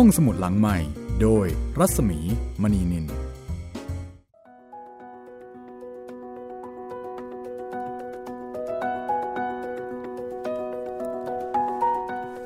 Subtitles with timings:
[0.00, 0.78] ห้องสมุดหลังใหม่
[1.22, 1.46] โดย
[1.78, 2.18] รัศมี
[2.62, 3.08] มณีนินต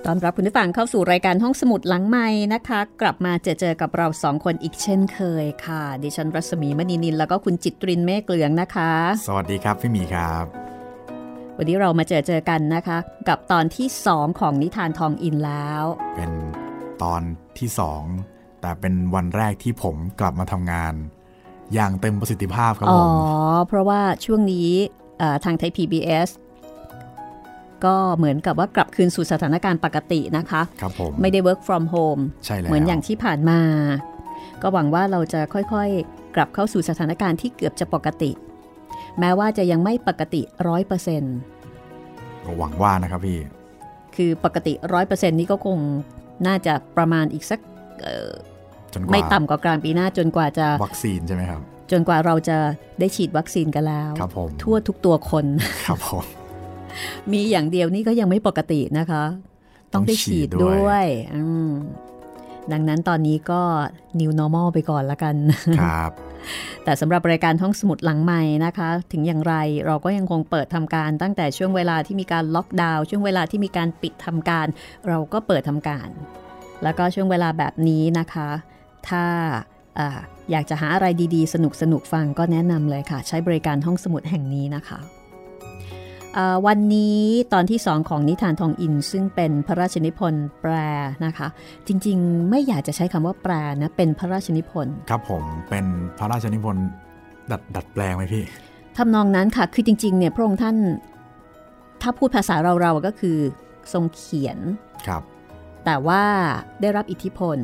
[0.09, 8.93] ้อนรับคุณผู้ฟังเข้าสู่รายการห้องสมุดหลังใหม่นะคะ กลับมาเจอเจอกับเราสองคนอีกเช่นเคยค่ะ ดิฉันรัศมีมณีนิน แล้วก็คุณจิตรินเมฆเหลืองนะคะ
[9.27, 10.45] สวัสดีครับพี่มีครับ
[11.57, 12.99] วันนี้เรามาเจอเจอกันนะคะ
[13.29, 15.85] กับตอนที่สองของนิทานทองอินแล้ว
[16.17, 16.33] เป็น
[17.03, 17.21] ตอน
[17.59, 18.03] ที่สอง
[18.61, 20.95] แต่เป็นวันแรกที่ผมกลับมาทำงาน
[21.75, 24.69] อย่างเต็มประสิทธิภาพครับอ๋ผอมเพราะว่าช่วงนี้
[25.19, 26.29] เอ่อทางไทย PBS
[27.85, 33.61] ก็เหมือนกับว่ากลับคืนสู่สถานการณ์ปกตินะคะครับผมไม่ได้ work from home ใช่แล้วเหมือนอย่างที่ผ่านมา
[34.63, 38.31] ก็หวังว่าเราจะค่อยๆ กลับเข้าสู่สถานการณ์ที่เกือบจะปกติ
[39.19, 41.37] แม้ว่าจะยังไม่ปกติร้อยเปอร์เซ็นต์
[42.45, 43.39] ก็หวังว่านะครับพี่
[44.17, 45.79] คือปกติร้อยเปอร์เซ็นต์นี้ก็คง
[46.47, 47.61] น่าจะประมาณอีกสัก
[48.03, 48.31] เอ่อ
[48.93, 52.57] จนกว่าไม่ต่ำกว่ากลางปีหน้าจนกว่าจะวัคซีนใช่ไหมครับ จนกว่าเราจะ
[53.01, 55.45] ได้ฉีดวัคซีนกันแล้วครับผมทั่วทุกตัวคน
[55.87, 56.25] ครับผม
[57.33, 59.25] มีอย่างเดียวนี่ก็ยังไม่ปกตินะคะ
[59.93, 61.71] ต้องได้ฉีดต้องฉีดด้ด้ววยยอืม
[62.73, 63.61] ดังนั้นตอนนี้ก็
[64.21, 65.35] new normal ไปก่อนละกัน
[65.81, 66.11] ครับ
[66.85, 69.55] แต่สำหรับรายการห้องสมุดหลังใหม่นะคะ ถึงอย่างไร
[69.87, 74.67] เราก็ยังคงเปิดทำการตั้งแต่ช่วงเวลาที่มีการล็อกดาวน์ช่วงเวลาที่มีการปิดทำการ
[75.09, 76.09] เราก็เปิดทำการ
[76.83, 78.49] แล้วก็ช่วงเวลาแบบนี้นะคะ
[79.09, 79.25] ถ้า
[80.51, 84.99] อยากจะหาอะไรดีๆ สนุกสนุกๆฟังก็แนะนำเลยค่ะ ใช้บริการห้องสมุดแห่งนี้นะคะ
[86.67, 87.21] วันนี้
[87.53, 90.75] ตอนที่สองของนิทานทองอิน ซึ่งเป็นพระราชนิพนธ์แปล
[91.25, 91.49] นะคะ
[91.87, 95.85] จริงๆ ไม่อยากจะใช้คำว่าแปลนะเป็นพระราชนิพนธ์ครับผมเป็น
[96.19, 96.87] พระราชนิพนธ์
[97.51, 98.45] ดัดดัดแปลงไหมพี่
[98.97, 100.77] ทำนองนั้นค่ะคือจริงๆเนี่ยพระองค์ท่าน
[102.03, 103.39] ถ้าพูดภาษาเราๆก็คือ
[103.93, 104.59] ทรงเขียน
[105.07, 105.23] ครับ
[105.85, 106.23] แต่ว่า
[106.81, 107.59] ได้รับอิทธิพล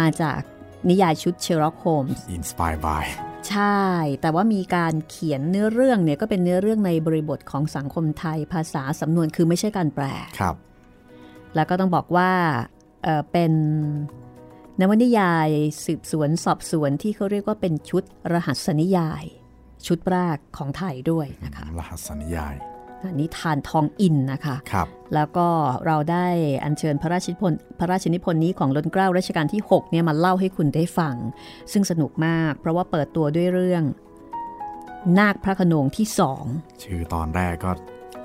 [0.00, 0.40] มาจาก
[0.88, 3.02] นิยายชุดเชอร์ล็อกโฮมส์ Inspired by
[3.50, 3.82] ใช่
[4.20, 10.04] แต่ว่ามีการเขียนเนื้อเรื่องเนี่ยก็เป็นเนื้อเรื่องในบริบทของสังคมไทยภาษาสำนวนคือไม่ใช่การแปล
[10.40, 10.56] ครับ
[11.54, 12.30] แล้วก็ต้องบอกว่า
[13.02, 13.52] เอ่อเป็น
[14.80, 15.48] นวนิยาย
[15.84, 19.24] สืบสวนสอบสวนที่เขาเรียกว่าเป็นชุดรหัสนิยาย
[19.86, 22.54] ชุดแรกของไทยด้วยนะคะรหัสนิยาย
[23.20, 25.46] นิทานทองอินนะคะครับแล้วก็
[25.86, 26.26] เราได้
[26.64, 31.14] อัญเชิญพระราชนิพนธ์พระราชนิพนธ์นี้ของล้นเกล้ารัชกาลที่6เนี่ยมาเล่าให้คุณได้ฟัง
[31.72, 33.84] ซึ่งสนุกมาก เพราะว่าเปิดตัวด้วยเรื่อง
[35.18, 36.44] นาคพระโขนงที่สอง
[36.82, 37.70] ชื่อตอนแรกก็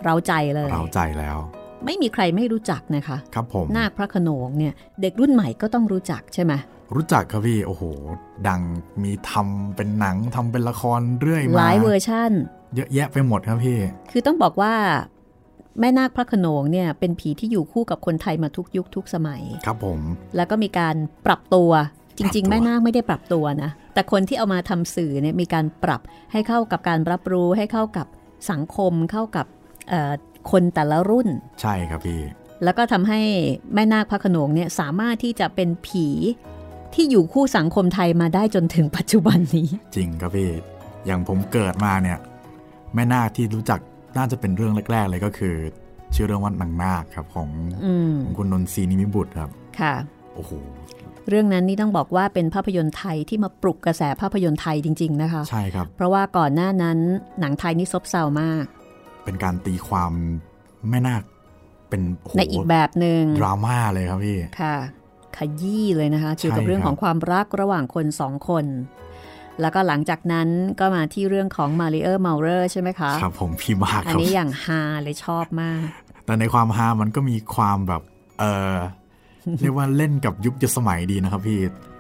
[0.04, 1.38] เราใจเลยเราใจแล้ว
[1.86, 6.54] ไม่มีใครไม่รู้จักนะคะ ครับผมนาคพระโขนงเนี่ยเด็กรุ่นใหม่ก็ต้องรู้จักใช่ไหม
[6.96, 7.84] รู้จักครับพี่ โอ้โห
[8.48, 8.62] ดัง
[9.04, 12.32] มีทำเป็นหนังทำเป็นละครเรื่อยหมาลายเวอร์ชั่น
[12.76, 13.80] เยอะแยะไปหมดครับพี่
[14.12, 14.74] คือต้องบอกว่า
[15.80, 20.00] แม่นาคพระโขนงเนี่ยเป็นผีที่อยู่คู่กับคนไทยมาทุกยุคทุกสมัย ครับผม
[20.36, 20.96] แล้วก็มีการ
[21.28, 21.72] ปรับตัว
[22.18, 26.02] จริงปรับตัวๆแม่นาคไม่ได้ปรับตัวนะ แต่คนที่เอามาทำสื่อเนี่ยมีการปรับ
[26.32, 28.08] ให้เข้ากับการรับรู้ให้เข้ากับ
[28.52, 29.46] สังคมเข้ากับ
[29.90, 30.14] เอ่อ
[30.52, 31.28] คนแต่ละรุ่น
[31.62, 32.22] ใช่ครับพี่
[32.64, 33.20] แล้วก็ทำให้
[33.74, 36.08] แม่นาคพระโขนงเนี่ยสามารถที่จะเป็นผี
[36.94, 40.52] ที่อยู่คู่สังคมไทยมาได้จนถึงปัจจุบันนี้ จริงครับพี่
[41.06, 42.18] อย่างผมเกิดมาเนี่ย
[42.94, 43.80] แม่นาคที่รู้จัก
[44.18, 45.56] น่าจะเป็นเรื่องแรก ๆ เลยก็คือ
[46.16, 47.50] ชื่อเรื่องว่านางนาคครับของ
[47.86, 49.94] อืมของคุณนนทรีนิมิบุตรครับค่ะ
[50.36, 50.52] โอ้โห
[51.30, 56.98] เรื่องนั้นนี่ต้องบอกว่าเป็นภาพยนตร์ไทยที่มาปลุกกระแสภาพยนตร์ไทยจริง ๆ นะคะ ใช่ครับ เพราะว่าก่อนหน้านั้น
[57.40, 58.64] หนังไทยนี่ซบเซามาก
[59.24, 60.12] เป็นการตีความ
[60.90, 61.24] แม่นาค
[61.90, 64.76] เป็นโอ้โหในอีกแบบหนึง่งดราม่าเลยครับพี่ค่ะ
[65.38, 68.66] ขยี้เลยนะคะเกี่ยวกับเรื่องของความรักระหว่างคนสองคน
[69.62, 70.48] แล้วก็หลังจากนั้น
[70.80, 75.80] ก็มาที่เรื่องของมาริเออร์เมาเรอร์ใช่ไหมคะ ครับผมพี่มากอัคนรับนี้อย่างฮาเลยชอบมาก
[76.26, 78.02] แต่ในความฮามันก็มีความแบบ
[78.40, 78.76] เออ
[79.62, 81.60] เรียกว่าเล่นกับยุคสมัยดีนะครับพี่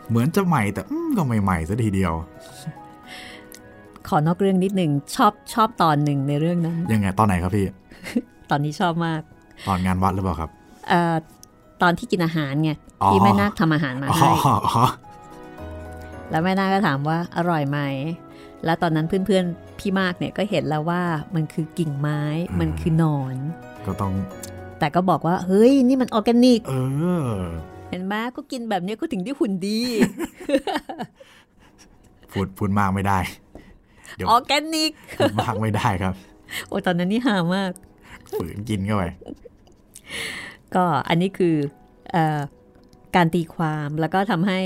[0.09, 2.13] เหมือนจะใหม่แต่อืมก็ไม่ใหม่ซะทีเดียว
[4.07, 7.67] ขอนอกเรื่องนิดหนึ่งชอบชอบตอนหนึ่งในเรื่องนั้น ยังไงตอนไหนครับพี่
[8.49, 9.21] ตอนนี้ชอบมาก
[9.67, 10.49] ตอนงานวัดหรือเปล่าครับ
[10.89, 11.15] เอ่อ
[11.81, 12.71] ตอนที่กินอาหารไง
[13.01, 14.29] อ๋อที่แม่นาคทำอาหารมาอ๋อให้
[14.67, 14.85] อ๋อ
[16.29, 17.79] แล้วแม่นาคก็ถามว่าอร่อยไหม
[18.65, 21.01] แล้วตอนนั้นเพื่อนๆพี่มากเนี่ยก็เห็นแล้วว่า
[21.35, 22.21] มันคือกิ่งไม้
[22.59, 23.35] มันคือหนอน
[23.85, 24.13] ก็ต้อง
[24.79, 26.73] แต่ก็บอกว่า เฮ้ย นี่มันออร์แกนิกเอ
[27.33, 27.39] อ
[27.89, 29.79] เห็นไหมก็กินแบบนี้ก็ถึงได้หุ่นดี
[32.31, 33.19] พูดพูดมากไม่ได้
[34.15, 36.13] เดี๋ยวออร์แกนิกพูดมากไม่ได้ครับ
[36.67, 37.71] โอ้ตอนนั้นนี่หามาก
[38.39, 39.03] ฝืนกินเข้าไป
[40.75, 41.55] ก็อันนี้คือ
[42.11, 42.39] เออ
[43.15, 44.59] การตีความแล้วก็ทำให้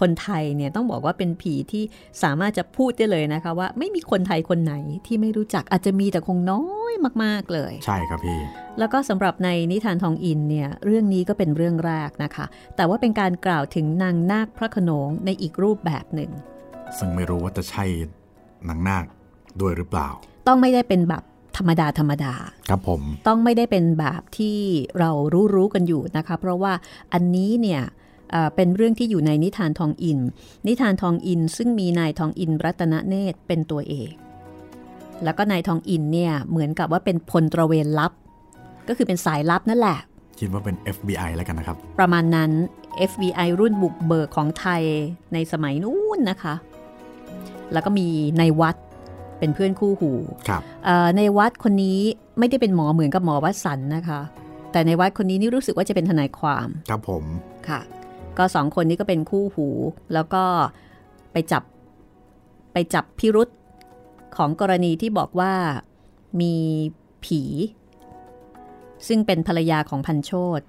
[0.00, 1.84] คนไทยเนี่ยต้องบอกว่าเป็นผีที่
[2.22, 4.74] สามารถจะพูดได้เลยนะคะ ว่าไม่มีคนไทยคนไหน
[5.06, 8.40] ที่ไม่รู้จักอาจจะมีแต่คงน้อยมาก ๆเลย ใช่ครับพี่
[8.78, 12.46] แล้วก็สำหรับในนิทานทองอินเนี่ยเรื่องนี้ก็เป็นเรื่องแรกนะคะ
[12.76, 16.30] แต่ว่าเป็นการกล่าวถึงนางนาคพระโขนงในอีกรูปแบบหนึ่ง
[16.98, 17.84] ซึ่งไม่รู้ว่าจะใช่
[18.68, 19.04] นางนาค
[19.60, 20.08] ด้วยหรือเปล่า
[20.46, 21.22] ต้องไม่ได้เป็นแบบ
[21.56, 22.32] ธรรมดาธรรมดา
[22.68, 24.56] ครับผม ต้องไม่ได้เป็นแบบที่
[24.98, 26.72] เรารู้รู้กันอยู่นะคะ เพราะว่า
[27.12, 27.82] อันนี้เนี่ย
[28.30, 30.18] เอ่อเป็นเรื่องที่อยู่ในนิทานทองอิน
[30.66, 34.12] นิทานทองอินซึ่งมีนายทองอินรัตนเนตรเป็นตัวเอก
[35.24, 38.12] แล้วก็นายทองอินเนี่ยเหมือนกับว่าเป็นพลตระเวนลับ
[38.88, 39.98] ก็คือเป็นสายลับนั่นแหละ
[40.40, 42.50] คิดว่าเป็น FBI แล้วกันนะครับ ประมาณนั้น
[43.10, 44.82] FBI รุ่นบุกเบิกของไทย
[45.32, 46.54] ในสมัยนู้นนะคะ
[47.72, 48.06] แล้วก็มี
[48.38, 48.76] ในวัด
[49.38, 50.12] เป็นเพื่อนคู่หู
[50.48, 52.00] ครับเอ่อในวัดคนนี้
[52.38, 54.20] ไม่ได้เป็นหมอเหมือนกับหมอวัดสันนะคะ
[54.72, 57.24] แต่ในวัดคนนี้นี่รู้สึกว่าจะเป็นทนายความครับผม
[57.68, 57.80] ค่ะ
[58.38, 59.68] ก็สองคนนี้ก็เป็นคู่หู
[60.14, 60.42] แล้วก็
[61.32, 61.62] ไปจับ
[62.72, 63.48] ไปจับพิรุษ
[64.36, 65.52] ของกรณีที่บอกว่า
[66.40, 66.54] มี
[67.24, 67.42] ผี
[69.06, 70.60] ซึ่งเป็นภรรยาของพันโชต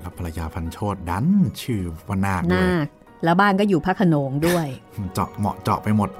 [0.00, 1.26] แล้วภรรยาพันโชดดัน
[1.62, 2.88] ชื่อว่านาคด้วนายค
[3.24, 4.66] แล้วบ้านก็อยู่พระโขนงด้วย
[5.14, 6.10] เจาะเหมาะเจาะไปหมด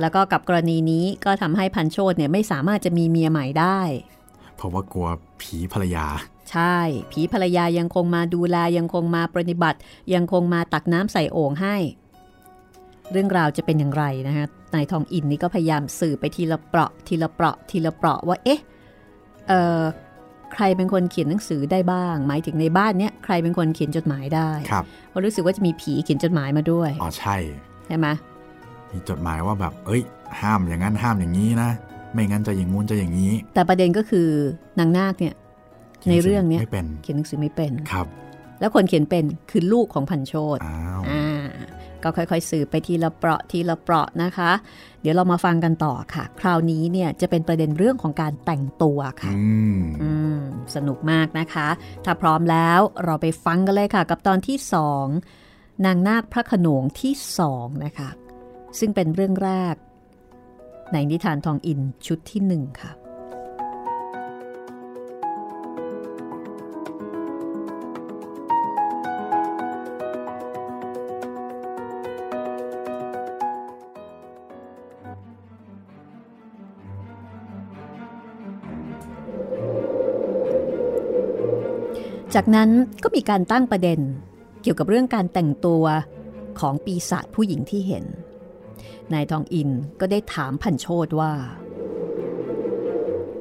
[0.00, 3.80] แล้วก็กับกรณีนี้ก็ทำให้พันโชตเนี่ยไม่สามารถจะมีเมียใหม่ได้
[4.56, 5.08] เพราะว่ากลัว
[5.40, 6.06] ผีภรรยา
[6.50, 6.78] ใช่
[7.12, 9.78] ผีภรรยายังคงมาดูแลยังคงมาปฏิบัติ
[10.14, 11.76] ยังคงมาตักน้ำใส่โอ่งให้
[13.12, 18.60] เรื่องราวจะเป็นอย่างไรนะฮะนายทองอินนี่ก็พยายามสื่อไปทีละเปราะ ทีละเปราะ ทีละเปราะว่าเอ๊ะ
[19.48, 19.80] เอ่อ
[20.52, 27.36] ใครเป็นคนเขียนหนังสือได้บ้าง หมายถึงในบ้านเนี้ยใครเป็นคนเขียนจดหมายได้ครับเพราะรู้สึกว่าจะมีผีเขียนจดหมายมาด้วยอ๋อใช่
[27.86, 28.06] ใช่ไหม
[28.94, 30.02] มีจดหมายว่าแบบ เอ้ย
[30.40, 31.70] ห้ามอย่างนั้นห้ามอย่างนี้นะ
[32.12, 34.28] ไม่งั้นจะอย่างงู้นจะอย่างนี้ แต่ประเด็นก็คือ
[34.78, 35.34] นางนาคเนี่ย
[36.10, 38.06] ในเรื่องเนี้ยไม่เป็นเขียนหนังสือไม่เป็นครับ
[38.60, 41.44] แล้วคนเขียนเป็นคือลูกของพันโชตอ้าวอ่า
[42.02, 44.50] ก็ค่อยๆ สืบไปทีละเปราะทีละเปราะนะคะ
[45.00, 49.44] เดี๋ยวเรามาฟังกันต่อค่ะ คราวนี้เนี่ยจะเป็นประเด็นเรื่องของการแต่งตัวค่ะอื
[49.78, 50.38] มอืม
[50.74, 51.68] สนุกมากนะคะ
[52.04, 55.06] ถ้าพร้อมแล้วเราไปฟังกันเลยค่ะ กับตอนที่สอง
[55.86, 58.08] นางนาคพระโขนงที่สองนะคะ
[58.78, 59.74] ซึ่งเป็นเรื่องแรก
[60.92, 62.92] ในนิทานทองอินชุดที่หนึ่งค่ะ
[82.38, 82.70] จากนั้น
[83.02, 84.00] ก็มีการตั้งประเด็น
[84.62, 85.84] เกี่ยวกับเรื่องการแต่งตัว
[86.60, 88.04] ของปีศาจผู้หญิงที่เห็น
[89.12, 89.70] นายทองอิน
[90.00, 91.32] ก็ได้ถามพันโชดว่า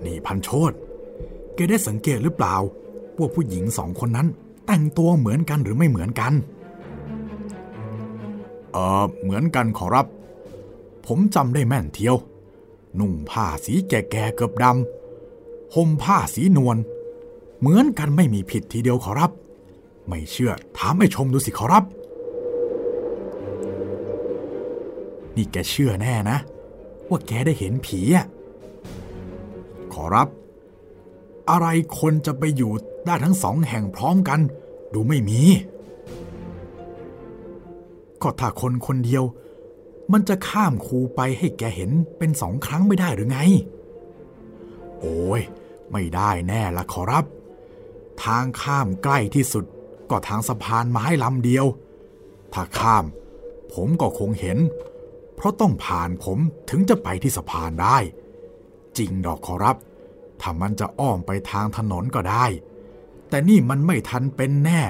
[0.05, 0.71] นี่พันโชด
[1.55, 2.55] แกได้สังเกตหรือเปล่า
[3.17, 4.27] ว่าผู้หญิงสองคนนั้น
[4.65, 6.33] แต่งตัวเหมือนกันหรือไม่เหมือนกัน
[8.71, 10.07] เออเหมือนกันขอรับ
[11.05, 12.15] ผมจำได้แม่นเทียว
[12.99, 16.77] นุ่งผ้าสีแก่ๆเกือบดำห่มผ้าสีนวล
[17.59, 19.31] เหมือนกันไม่มีผิดทีเดียวขอรับ
[20.07, 21.83] ไม่เชื่อถามไอ้ชมดูสิขอรับ
[25.35, 26.37] นี่แกเชื่อแน่นะ
[27.09, 28.25] ว่าแกได้เห็นผีอะ
[29.93, 30.27] ขอรับ
[31.49, 31.67] อะไร
[31.99, 32.71] คนจะไปอยู่
[33.05, 34.39] ได้ทั้งสองแห่งพร้อมกัน
[34.93, 35.41] ดูไม่มี
[38.21, 39.23] ก็ถ้าคนคนเดียว
[40.11, 43.39] มันจะข้ามคูไปให้แกเห็นเป็นสองครั้งไม่ได้หรือไง
[44.99, 45.41] โอ้ย
[45.91, 47.25] ไม่ได้แน่ละขอรับ
[48.23, 49.65] ทางข้ามใกล้ที่สุด
[50.09, 51.65] ก็ทางสะพานไม้ลำเดียว
[52.53, 53.05] ถ้าข้าม
[53.73, 54.57] ผมก็คงเห็น
[55.43, 56.37] ราะต้องผ่านผม
[56.69, 57.97] ถึงจะไปที่สะพานได้
[58.97, 59.77] จริงดอกขอรับ
[60.41, 62.45] ถ้ามันจะอ้อมไปทางถนนก็ได้
[63.29, 64.81] แต่นี่มันไม่ทันเป็นแน่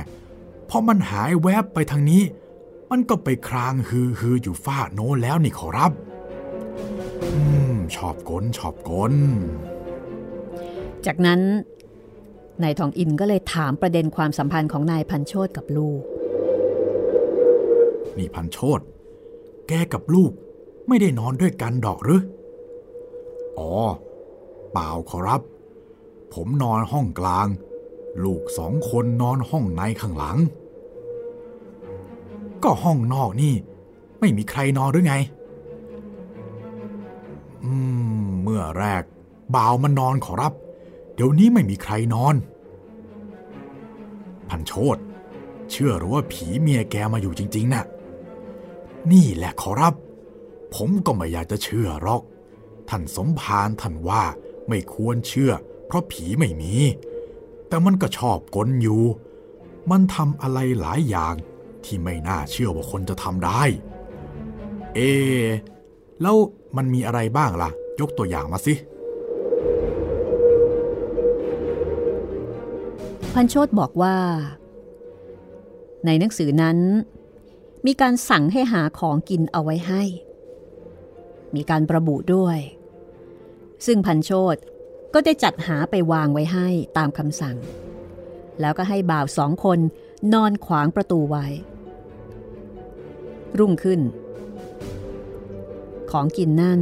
[0.66, 2.24] เพราะมันหายแวบไปทางนี้
[2.92, 5.92] มันก็ไปครางฮือฮืออยู่ฝ้าโน้นแล้วนี่ขอรับ
[7.34, 7.42] อื
[7.74, 9.14] มชอบกลชอบกล
[11.06, 11.42] จากนั้น
[12.64, 16.02] นายทองอินก็เลยถามประเด็นความสัมพันธ์ของนายพันโชดกับลูก
[18.18, 18.80] นี่พันโชด
[19.68, 20.32] แกกับลูก
[20.88, 22.22] ไม่ได้นอนด้วยกันดอกหรือ
[23.58, 23.72] อ๋อ
[24.72, 25.42] เปล่าขอรับ
[26.34, 27.48] ผมนอนห้องกลาง
[28.24, 30.38] ลูกสองคนนอนห้องในข้างหลัง
[32.64, 33.54] ก็ห้องนอกนี่
[34.20, 35.16] ไม่มีใครนอนหรือไง
[37.64, 37.72] อื
[38.24, 39.04] ม เมื่อแรก
[39.56, 40.54] บ่าวมันนอนขอรับ
[41.14, 42.36] เดี๋ยวนี้ไม่มีใครนอน
[44.50, 44.98] พันโชด
[45.72, 47.84] เชื่อหรือว่าผีเมียแกมาอยู่จริง ๆน่ะ
[49.12, 49.94] นี่แหละขอรับ
[50.76, 52.22] ผมก็ไม่อยากจะเชื่อหรอก
[52.90, 54.24] ท่านสมภารท่านว่า
[54.68, 55.52] ไม่ควรเชื่อ
[55.88, 56.74] เพราะผีไม่มี
[57.68, 59.04] แต่มันก็ชอบกลอยู่
[59.92, 61.36] มันทำอะไรหลายอย่าง
[61.86, 63.62] ที่ไม่น่าเชื่อว่าคนจะทำได้
[64.96, 65.00] เอ
[66.22, 66.36] แล้ว
[66.78, 67.70] มันมีอะไรบ้างล่ะ
[68.00, 68.74] ยกตัวอย่างมาสิ
[73.34, 74.16] พันโชตบอกว่า
[76.06, 76.78] ในหนังสือนั้น
[77.86, 80.04] มีการสั่งให้หาของกินเอาไว้ให้
[81.56, 82.60] มีการประบุด้วย
[83.86, 84.58] ซึ่งพันโชต
[85.14, 87.58] ก็ได้จัดหาไปวางไว้ให้ตามคำสั่ง
[88.62, 89.80] แล้วก็ให้บ่าวสองคน
[90.34, 91.46] นอนขวางประตูไว้
[93.60, 94.02] รุ่งขึ้น
[96.12, 96.82] ของกินนั่น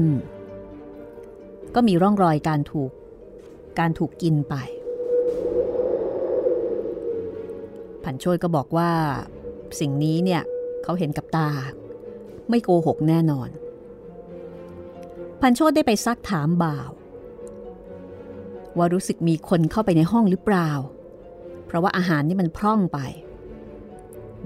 [1.75, 2.91] ก็มีร่องรอยการถูก
[3.79, 4.55] การถูกกินไป
[8.03, 8.91] ผันโชยก็บอกว่า
[9.79, 10.43] สิ่งนี้เนี่ย
[10.83, 11.49] เขาเห็นกับตา
[12.49, 13.49] ไม่โกหกแน่นอน
[15.41, 16.91] พันโชดได้ไปซักถามบ่าว
[18.77, 20.69] ว่ารู้สึกมีคนเข้าไปในห้องหรือเปล่า
[21.65, 22.99] เพราะว่าอาหารนี่มันพร่องไป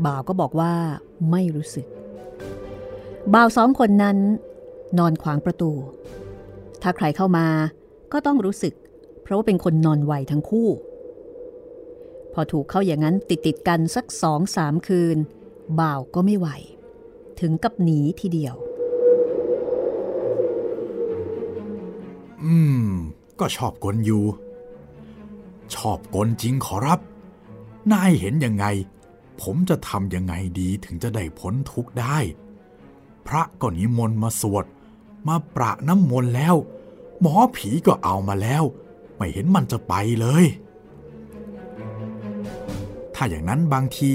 [0.06, 0.74] บ่าวก็บอกว่า
[1.32, 1.88] ไม่รู้สึก
[3.34, 4.18] บ่าวสองคนนั้น
[5.00, 5.72] นอนขวางประตู
[6.82, 7.48] ถ้าใครเข้ามา
[8.12, 8.74] ก็ต้องรู้สึก
[9.24, 10.70] เพราะว่าเป็นคนนอนไวทั้งคู่
[12.34, 15.18] พอถูกเข้าอย่างนั้นติดติดกันสักสองสามคืน
[15.80, 16.48] บ่าวก็ไม่ไหว
[17.40, 18.56] ถึงกับหนีทีเดียว
[22.44, 22.56] อื
[22.88, 22.90] ม
[23.40, 24.24] ก็ชอบกลอยู่
[25.76, 27.00] ชอบกลจริงขอรับ
[27.92, 28.66] นายเห็นยังไง
[29.42, 32.18] ผมจะทำยังไงดีถึงจะได้พ้นทุกข์ได้
[33.28, 34.66] พระก็นิมนต์มาสวด
[35.28, 36.56] มาประน้ำมนต์แล้ว
[37.22, 38.64] หมอผีก็เอามาแล้ว
[39.16, 40.46] ไม่เห็นมันจะไปเลย
[43.16, 44.12] ถ้าอย่างนั้นบางที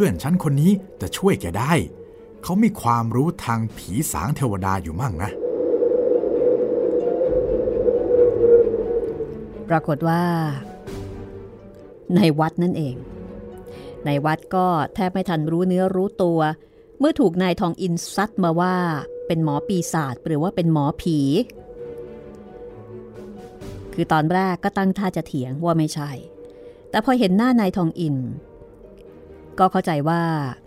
[0.00, 1.72] พื่อนฉันคนนี้จะช่วยแกได้
[2.42, 5.30] เขามีความรู้ทางผีสางเทวดาอยู่มั่งนะ
[9.68, 10.22] ปรากฏว่า
[12.16, 12.96] ในวัดนั่นเอง
[14.06, 16.40] ในวัดก็แทบไม่ทันรู้เนื้อรู้ตัว
[16.98, 18.76] เมื่อถูกนายทองอินซัดมาว่า
[19.26, 21.18] เป็นหมอปีศาจหรือว่าเป็นหมอผี
[23.94, 26.10] คือตอนแรกก็ตั้งท่าจะเถียงว่าไม่ใช่
[26.90, 28.16] แต่พอเห็นหน้านายทองอิน
[29.58, 30.22] ก็เข้าใจว่า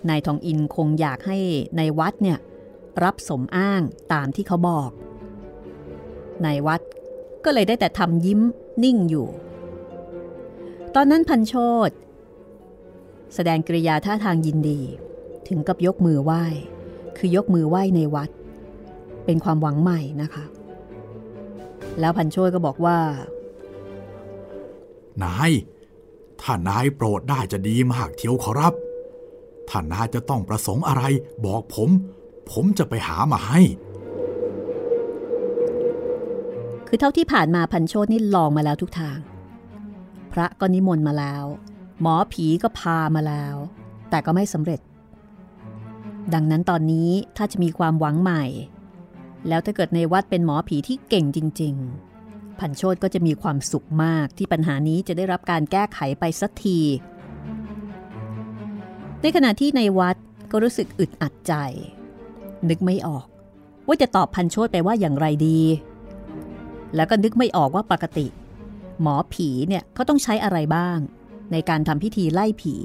[0.10, 1.38] นายทองอินคงอยากให้
[1.78, 2.40] ในวัดเนี่ย
[3.04, 3.82] รับสมอ้าง
[4.14, 4.92] ตามที่เขาบอก
[6.46, 6.82] นายวัด
[7.46, 8.42] ก็เลยได้แต่ทำยิ้ม
[8.84, 9.28] นิ่งอยู่
[10.96, 11.56] ตอนนั้นพันโช
[11.88, 11.92] ต
[13.36, 14.82] แสดงกริยาท่าทางยินดี
[15.48, 16.44] ถึงกับยกมือไหว้
[17.18, 18.30] คือยกมือไหว้ในวัด
[19.26, 20.46] เป็นความหวังใหม่นะคะ
[22.00, 22.98] แล้วพันโชตก็บอกว่า
[25.24, 25.52] นาย
[26.42, 28.74] ถ้านายโปรดได้จะดีมากเทียวขอรับ
[29.70, 31.04] ถ้านายจะต้องประสงค์อะไร
[31.46, 31.90] บอกผม
[32.52, 33.62] ผมจะไปหามาให้
[36.88, 39.18] คือเท่าที่ผ่านมาพันโชตนี่ลองมาแล้วทุกทาง
[40.32, 41.46] พระก็นิมนต์มาแล้ว
[42.02, 43.56] หมอผีก็พามาแล้ว
[44.10, 44.80] แต่ก็ไม่สำเร็จ
[46.34, 48.44] ดังนั้นตอนนี้ถ้าจะมีความหวังใหม่
[49.48, 52.09] แล้วถ้าเกิดในวัดเป็นหมอผีที่เก่งจริง ๆ
[52.60, 56.80] พันโชตก็จะมีความสุขมากที่ปัญหานี้จะได้รับการแก้ไขไปสักที
[59.22, 60.16] ในขณะที่ในวัด
[60.52, 61.54] ก็รู้สึกอึดอัดใจ
[62.70, 63.26] นึกไม่ออก
[63.88, 65.62] ว่าจะตอบพันโชตไปว่าอย่างไรดี
[66.96, 68.28] แล้วก็นึกไม่ออกว่าปกติ
[69.02, 70.98] หมอผีเนี่ยเขาต้องใช้อะไรบ้าง
[71.52, 72.76] ในการทำพิธีไล่ผี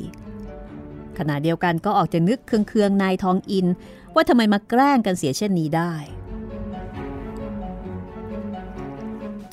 [1.18, 3.66] ขณะเดียวกันก็ออกจะนึกเคืองๆนายทองอิน
[4.14, 5.92] ว่าทำไมมาแกล้งกันเสียเช่นนี้ได้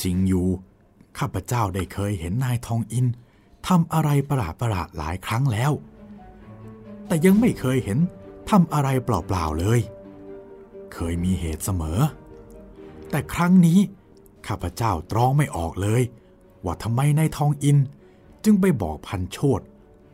[0.03, 0.47] จริงอยู่
[1.17, 3.05] ข้าพเจ้าได้เคยเห็นนายทองอิน
[3.67, 5.71] ทำอะไรประหลาดประหลาดหลายครั้งแล้ว
[7.07, 7.99] แต่ยังไม่เคยเห็น
[8.49, 9.79] ทำอะไรเปล่าๆเลย
[10.93, 11.99] เคยมีเหตุเสมอ
[13.09, 13.79] แต่ครั้งนี้
[14.47, 16.01] ข้าพเจ้าตรองไม่ออกเลย
[16.65, 17.77] ว่าทำไมนายทองอิน
[18.43, 19.61] จึงไปบอกพันโชด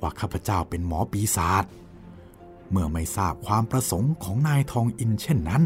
[0.01, 1.65] ว่าข้าพเจ้าเป็นหมอปีศาจ
[2.72, 5.63] เมื่อไม่ทราบความประสงค์ของนายทองอินเช่นนั้น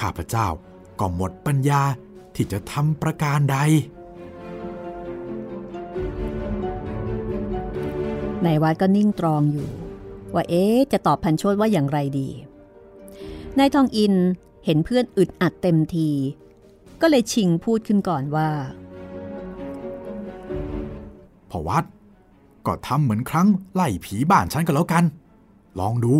[0.00, 0.46] ข้าพเจ้า
[1.00, 1.82] ก็หมดปัญญา
[2.42, 3.58] ที่จะทำประการใด
[8.44, 9.68] ในวัดก็นิ่งตรองอยู่
[10.34, 12.28] ว่าเอ๊ะจะตอบพันโชตว่าอย่างไรดี
[13.58, 14.14] นายทองอิน
[14.64, 16.08] เห็นเพื่อนอึดอัดเต็มที
[17.00, 18.50] ก็เลยชิงพูดขึ้นก่อนว่า
[21.50, 21.84] พอวัด
[22.66, 25.04] ก็ทำเหมือนครั้งไล่ผีบ้านฉันก็แล้วกัน
[25.80, 26.12] ลองดู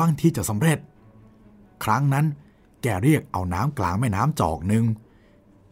[0.00, 0.78] บางทีจะสำเร็จ
[1.84, 2.26] ครั้งนั้น
[2.82, 4.86] แกเรียกเอาน้ำกลางแม่น้ำจอกหนึ่ง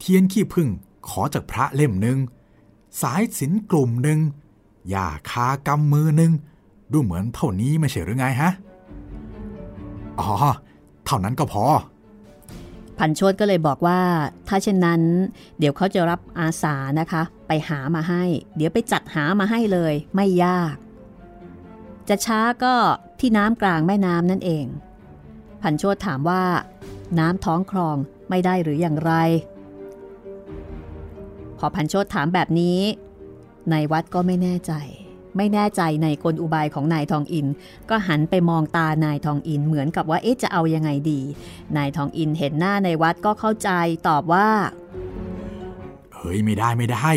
[0.07, 0.69] เทียนขี้พึ่ง
[1.09, 2.19] ขอจากพระเล่มหนึ่ง
[3.01, 4.19] สายสินกลุ่มหนึ่ง
[4.95, 6.33] ยาคากำมือหนึ่ง
[6.93, 8.51] ดูเหมือนเท่านี้ไม่ใช่หรือไงฮะ
[10.21, 10.31] อ๋อ
[11.07, 11.65] เท่านั้นก็พอ
[12.99, 14.01] พันโชตก็เลยบอกว่า
[14.49, 15.03] ถ้าเช่นนั้น
[15.59, 18.23] เดี๋ยวเขาจะรับอาสานะคะ ไปหามาให้
[18.57, 20.75] เดี๋ยวไปจัดหามาให้เลย ไม่ยาก
[22.09, 22.75] จะช้าก็
[23.21, 24.67] ที่น้ำกลางแม่น้ำนั่นเอง
[25.63, 26.43] พันโชดถามว่า
[27.19, 27.97] น้ำท้องคลอง
[28.31, 29.15] ไม่ได้หรืออย่างไร
[31.59, 32.81] พอพันโชดถามแบบนี้
[33.73, 34.73] นายวัดก็ไม่แน่ใจ
[35.37, 37.47] ไม่แน่ใจในกลอุบายของนายทองอิน
[37.91, 41.21] ก็หันไปมองตานายทองอินเหมือนกับว่าเอ๊ะจะเอายังไงดี
[41.77, 43.71] นายทองอินเห็นหน้าในวัดก็เข้าใจ
[44.09, 44.49] ตอบว่า
[46.15, 47.11] เฮ้ยไม่ได้ไม่ได้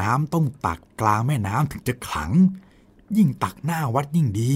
[0.00, 2.32] น้ำต้องตักกลางแม่น้ำถึงจะขลัง
[3.16, 4.54] ยิ่งตักหน้าวัดยิ่งดี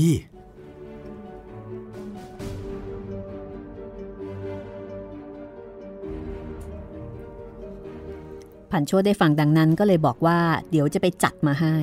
[8.73, 10.39] พันโชดได้ฟังดังนั้นก็เลยบอกว่า
[10.71, 11.77] เดี๋ยวจะไปจัดมาให้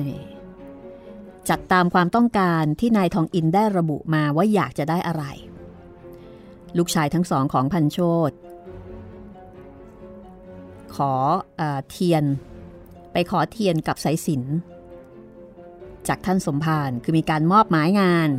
[1.50, 5.24] จัดตามความต้องการที่นายทองอินได้ระบุมาว่าอยากจะได้อะไร
[6.78, 8.30] ลูกชายทั้งสองของพันโชด
[10.94, 11.12] ขอ
[11.60, 12.24] อเทียน
[13.12, 14.42] ไปขอเทียนกับสายสิน
[16.08, 18.30] จากท่านสมภารคือมีการมอบหมายงาน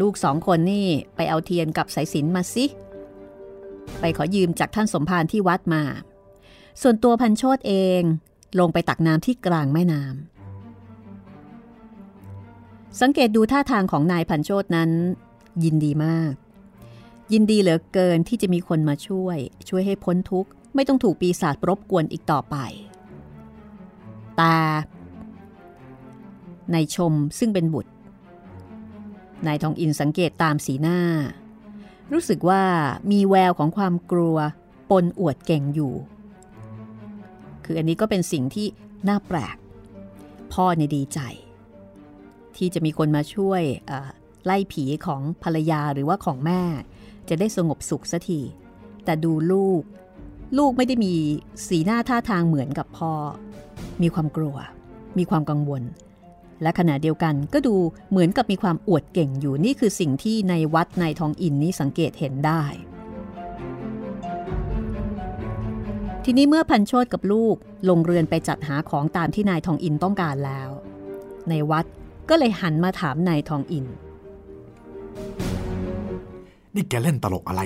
[0.00, 2.66] ลูกสองคนนี่ไปเอาเทียนกับสายสินมาสิ
[4.00, 5.82] ไปขอยืมจากท่านสมภารที่วัดมา
[6.80, 8.02] ส่วนตัวพันโชตเอง
[8.60, 10.10] ลงไปตักน้ำที่กลางแม่น้ำ
[13.00, 14.90] สังเกตดูท่าทางของนายพันโชตนั้น
[15.64, 16.32] ยินดีมาก
[17.32, 22.56] ยินดีเหลือเกินที่จะมีคนมาช่วย ช่วยให้พ้นทุกข์ ไม่ต้องถูกปีศาจรบกวนอีกต่อไป
[24.36, 24.56] แต่
[26.74, 27.92] นายชมซึ่งเป็นบุตร
[29.46, 30.98] นายทองอินสังเกตตามสีหน้า
[32.12, 32.62] รู้สึกว่า
[33.10, 34.36] มีแววของความกลัว
[34.90, 35.94] ปนอวดเก่งอยู่
[37.70, 38.66] คืออันนี้ก็เป็นสิ่งที่
[39.08, 39.56] น่าแปลก
[40.52, 41.20] พ่อเนี่ยดีใจ
[42.56, 43.62] ที่จะมีคนมาช่วย
[44.44, 46.62] ไล่ผีของภรรยาหรือว่าของแม่
[47.28, 48.40] จะได้สงบสุขสักที
[49.04, 49.82] แต่ดูลูก
[50.58, 51.14] ลูกไม่ได้มี
[51.68, 53.12] สีหน้าท่าทางเหมือนกับพ่อ
[54.02, 54.56] มีความกลัว
[55.18, 55.82] มีความกังวล
[56.62, 57.74] และขณะเดียวกันก็ดู
[58.10, 62.62] เหมือนกับมีความอวดเก่งอยู่นี่คือสิ่งที่ในวัดในทองอินนี้สังเกตเห็นได้
[66.30, 67.56] ทีนี้เมื่อพันโชดกับลูก
[67.88, 70.70] ลงเรือนไปจัดหาของตามที่นายทองอินต้องการแล้ว
[71.48, 71.84] ในวัด
[72.28, 73.86] ก็เลยหันมาถามนายทองอิน
[76.74, 77.62] นี่แกเล่นตลกอะไร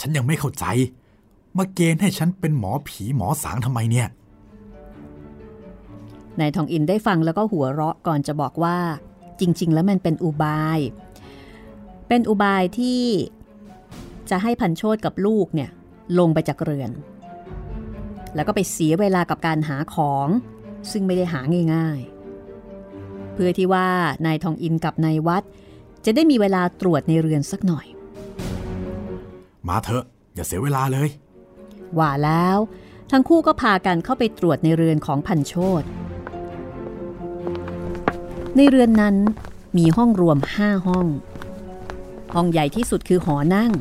[0.00, 0.64] ฉันยังไม่เข้าใจ
[1.56, 4.08] มาเกณฑ์ให้ฉันเป็นหมอผีหมอสางทำไมเนี่ย
[6.40, 8.78] นายทองอินได้ฟังแล้วก็หัวเราะก่อนจะบอกว่า
[9.40, 10.78] จริง ๆ แล้วมันเป็นอุบาย
[12.08, 13.02] เป็นอุบายที่
[14.30, 15.70] จะให้พันโชดกับลูกเนี่ย
[16.18, 16.92] ลงไปจากเรือน
[18.34, 20.28] แล้วก็ไปเสียเวลากับการหาของ
[20.90, 21.40] ซึ่งไม่ได้หา
[21.74, 23.88] ง่าย ๆ เพื่อที่ว่า
[24.26, 25.44] นายทองอินกับนายวัด
[26.04, 27.86] จะได้มีเวลาตรวจในเรือนสักหน่อย
[29.68, 31.08] มาเถอะ อย่าเสียเวลาเลย
[31.98, 32.58] ว่าแล้ว
[33.10, 35.82] ทั้งคู่ก็พากันเข้าไปตรวจในเรือนของพันโชต
[38.56, 39.16] ในเรือนนั้น
[39.78, 41.06] มีห้องรวมห้าห้อง
[42.34, 43.72] ห้องใหญ่ที่สุดคือหอนั่ง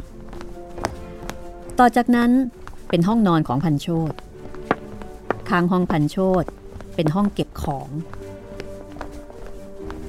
[1.80, 2.32] ต่อจากนั้น
[2.90, 4.14] เป็นห้องนอนของพันโชต
[5.50, 6.44] ข้างห้องพันโชต
[6.96, 7.90] เป็นห้องเก็บของ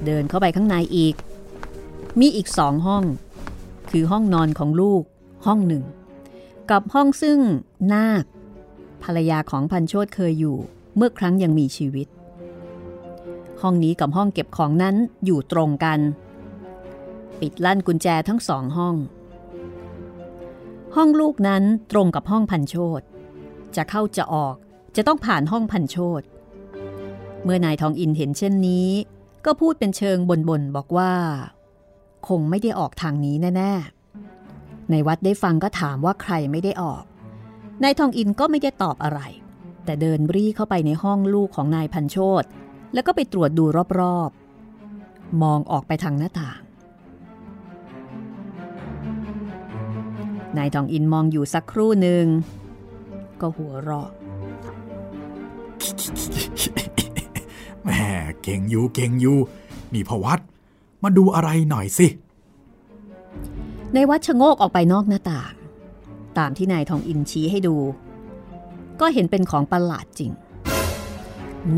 [0.04, 1.14] เดินเข้าไปข้างในอีก
[2.20, 3.04] มีอีกสองห้อง
[3.90, 5.02] คือห้องนอนของลูก
[5.46, 5.84] ห้องหนึ่ง
[6.70, 7.40] กับห้องซึ่ง
[7.92, 8.24] นาค
[9.02, 10.56] ภรรยาของพันโชตเคยอยู่
[10.96, 12.08] เมื่อครั้งยังมีชีวิต
[13.62, 16.00] ห้องนี้กับห้องเก็บของนั้นอยู่ตรงกัน
[17.40, 18.96] ปิดลั่นกุญแจทั้งสองห้อง
[20.96, 23.00] ห้องลูกนั้นตรงกับห้องพันโชต
[23.76, 24.56] จะเข้าจะออก
[24.96, 26.22] จะต้องผ่านห้องพันโชต
[27.44, 28.88] เมื่อนายทองอินเห็นเช่นนี้
[29.44, 31.12] ก็พูดเป็นเชิงบ่นบอกว่า
[32.28, 37.04] คงไม่ได้ออกทางนี้แน่ๆ ในวัดได้ฟังก็ถามว่าใครไม่ได้ออก
[37.82, 39.20] นายทองอินก็ไม่ได้ตอบอะไร
[39.84, 42.44] แต่เดินรีเข้าไปในห้องลูกของนายพันโชต
[42.94, 43.64] แล้วก็ไปตรวจดู
[44.00, 46.60] รอบๆ มองออกไปทางหน้าต่าง
[50.58, 52.24] นายทองอินมองอยู่สักครู่หนึ่ง
[53.40, 54.10] ก็หัวเราะ
[58.42, 59.38] เก่งอยู่เก่งอยู่
[59.94, 60.40] นี่พวัด
[61.02, 62.06] มาดูอะไรหน่อยสิ
[63.94, 65.52] ในวัดชะโงกออกไปนอกหน้าต่าง
[66.38, 67.76] ตามที่นายทองอินชี้ให้ดู
[69.00, 70.30] ก็เห็นเป็นของประหลาดจริง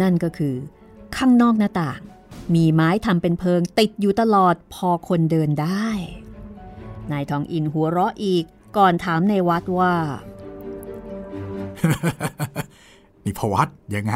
[0.00, 0.54] นั่นก็คือ
[1.16, 2.00] ข้างนอกหน้าต่าง
[2.54, 5.88] มีไม้ทำเป็นเพิงติดอยู่ตลอดพอคนเดินได้
[7.12, 8.44] นายทองอินหัวเราะอีก
[8.76, 9.94] ก่อนถามในวัดว่า
[13.24, 14.14] นี่พวัดยังไง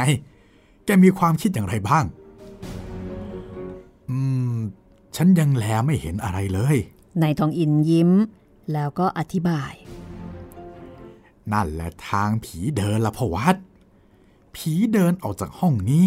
[0.85, 2.05] แกมีความคิดอย่างไรบ้าง
[4.11, 4.19] อื
[4.55, 4.57] ม
[5.17, 6.77] ฉันยังแลไม่เห็นอะไรเลย
[7.23, 8.11] นายทองอินยิ้ม
[8.73, 9.73] แล้วก็อธิบาย
[11.53, 13.57] นั่นแหละทางผีเดินละพวัด
[14.57, 16.05] ผีเดินออกจากห้องนี้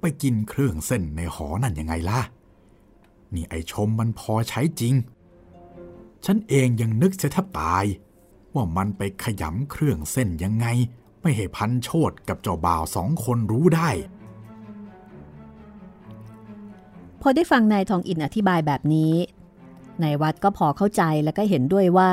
[0.00, 2.20] ไปกินเครื่องเส้นในหอนั่นยังไงล่ะ
[3.34, 4.94] นี่ไอชมมันพอใช้จริง
[6.24, 7.84] ฉันเองยังนึกเสียแทบตาย
[8.54, 10.66] ว่ามันไปขยำเครื่องเส้นยังไง
[11.22, 13.90] ไม่ให้พันโชดกับเจ้าบ่าวสองคนรู้ได้
[17.22, 19.14] พอได้ฟังนายทองอินอธิบายแบบนี้
[20.02, 22.12] นายวัดก็พอเข้าใจและก็เห็นด้วยว่า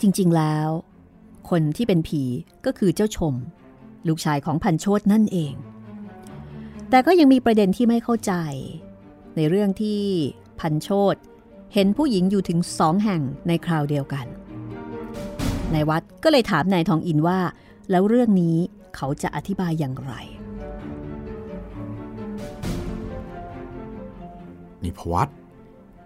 [0.00, 0.68] จริงๆแล้ว
[1.50, 2.22] คนที่เป็นผี
[2.66, 3.34] ก็คือเจ้าชม
[4.08, 5.54] ลูกชายของพันโชดนั่นเอง
[6.90, 8.32] แต่ก็ยังมีประเด็นที่ไม่เข้าใจ
[9.36, 10.00] ในเรื่องที่
[10.60, 11.14] พันโชด
[11.74, 14.26] เห็นผู้หญิงอยู่ถึงสองแห่งในคราวเดียวกัน
[15.74, 17.38] นายวัดก็เลยถามนายทองอินว่า
[17.90, 18.56] แล้วเรื่องนี้
[18.96, 20.14] เขาจะอธิบายอย่างไร
[24.84, 25.28] นิพวัต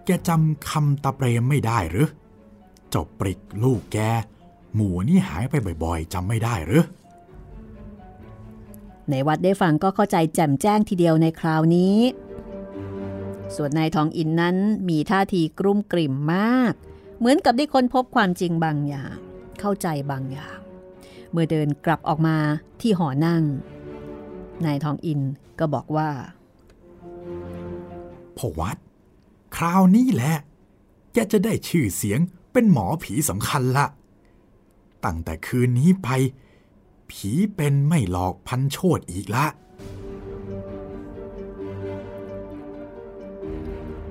[0.05, 2.07] แกจำคำตาเปรมไม่ได้หรือ
[2.93, 3.97] จบปริกลูกแก
[4.73, 6.83] หมูนี่หายไปบ่อยๆจำไม่ได้หรือ
[9.09, 11.97] ในวัดได้ฟังก็เข้าใจแจ่มแจ้งทีเดียวในคราวนี้
[13.55, 14.57] ส่วนนายทองอินนั้น
[14.89, 16.73] มีท่าทีกรุ่มกริ่มมาก
[17.19, 19.15] เหมือนกับได้ค้นพบความจริงบางอย่าง
[19.59, 20.59] เข้าใจบางอย่าง
[21.31, 22.37] เมื่อเดินกลับออกมา
[22.81, 23.43] ที่หอนั่ง
[24.65, 25.21] นายทองอิน
[25.59, 26.09] ก็บอกว่า
[28.39, 28.77] พ่อวัด
[29.55, 30.35] คราวนี้แหละ
[31.13, 32.19] แกจะได้ชื่อเสียง
[32.51, 33.85] เป็นหมอผีสำคัญละ
[35.05, 36.07] ตั้งแต่คืนนี้ไป
[37.09, 39.45] ผีเป็นไม่หลอกพันโชดอีกละ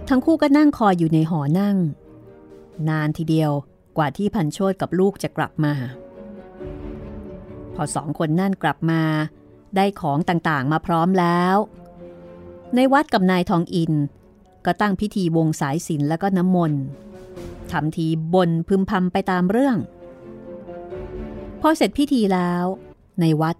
[0.08, 1.76] ทั้งคู่ก็นั่งคอยอยู่ในหอนั่ง
[2.88, 3.52] นานทีเดียว
[3.96, 5.74] กว่าที่พันโชดกับลูกจะกลับมา
[7.74, 9.02] พอสองคนนั่นกลับมา
[9.76, 11.56] ได้ของต่างๆมาพร้อมแล้ว
[12.74, 13.92] ในวัดกับนายทองอิน
[14.64, 16.82] ก็ตั้งพิธีวงสายสินแล้วก็น้ำมนต์
[17.70, 19.76] ทำทีบนพึมพำไปตามเรื่อง
[21.60, 22.64] พอเสร็จพิธีแล้ว
[23.20, 23.56] ในวัด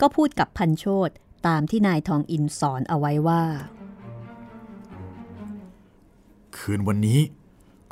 [0.00, 1.10] ก็พูดกับพันโชต
[1.46, 3.42] ตามที่นายทองอินสอนเอาไว้ว่า
[6.56, 7.20] คืนวันนี้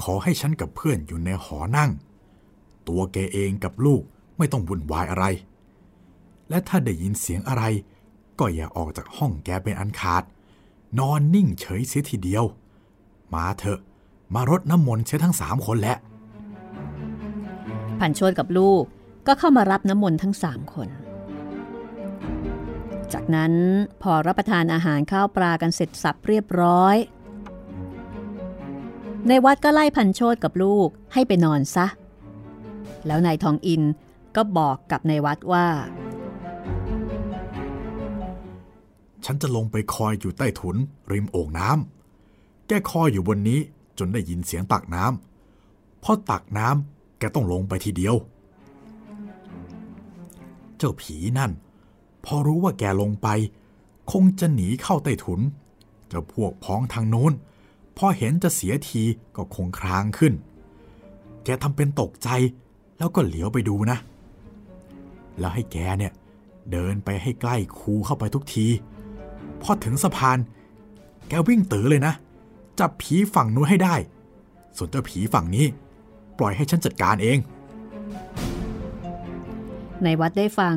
[0.03, 1.91] ขอให้ฉันกับเพื่อนอยู่ในหอนั่ง
[2.89, 4.03] ตัวแกเองกับลูก
[4.39, 5.25] ไม่ต้องวุ่นวายอะไร
[6.49, 7.65] และถ้าได้ยินเสียงอะไร
[8.39, 10.23] ก็อย่าออกจากห้องแกเป็นอันขาด
[10.99, 12.45] นอนนิ่งเฉยเสียทีเดียว
[13.35, 13.81] มาเถอะ
[14.35, 15.97] มารดน้ำมนต์เสียทั้งสามคนแหละ
[18.01, 18.83] พันชวนกับลูก
[19.27, 20.89] ก็เข้ามารับน้ำมนต์ทั้งสามคน
[23.13, 23.53] จากนั้น
[24.03, 26.97] พอรับประทานอาหารข้าวปลากันเสร็จสับเรียบร้อย
[29.29, 31.87] ในวัดก็ไล่พันโชดกับลูกให้ไปนอนซะ
[33.07, 33.83] แล้วนายทองอิน
[34.37, 35.67] ก็บอกกับในวัดว่า
[39.25, 40.77] ฉันจะลงไปคอยอยู่ใต้ถุน
[41.13, 43.61] ริมโอ่งน้ำ แกคอยอยู่บนนี้
[43.99, 48.15] จนได้ยินเสียงตักน้ำ พอตักน้ำแกต้องลงไปทีเดียว
[50.77, 51.53] เจ้าผีนั่น
[52.25, 53.29] พอรู้ว่าแกลงไป
[54.13, 55.41] คงจะหนีเข้าใต้ถุน
[56.09, 57.33] เจ้าพวกพ้องทางโน้น
[57.97, 59.03] พอเห็นจะเสียที
[59.37, 60.33] ก็คงครางขึ้น
[61.45, 62.29] แกทำเป็นตกใจ
[62.99, 63.99] แล้วก็เหลียวไปดูนะ
[65.39, 66.13] แล้วให้แกเนี่ย
[66.73, 68.67] เดินไปให้ใกล้คูเข้าไปทุกที
[69.63, 70.39] พอถึงสะพาน
[71.29, 72.15] แกวิ่งตือเลยนะ
[72.81, 73.95] จับผีฝั่งนู้นให้ได้
[74.77, 75.67] ส่วนเจ้าผีฝั่งนี้
[76.39, 77.39] ปล่อยให้ฉันจัดการเอง
[80.05, 80.77] ในวัดได้ฟัง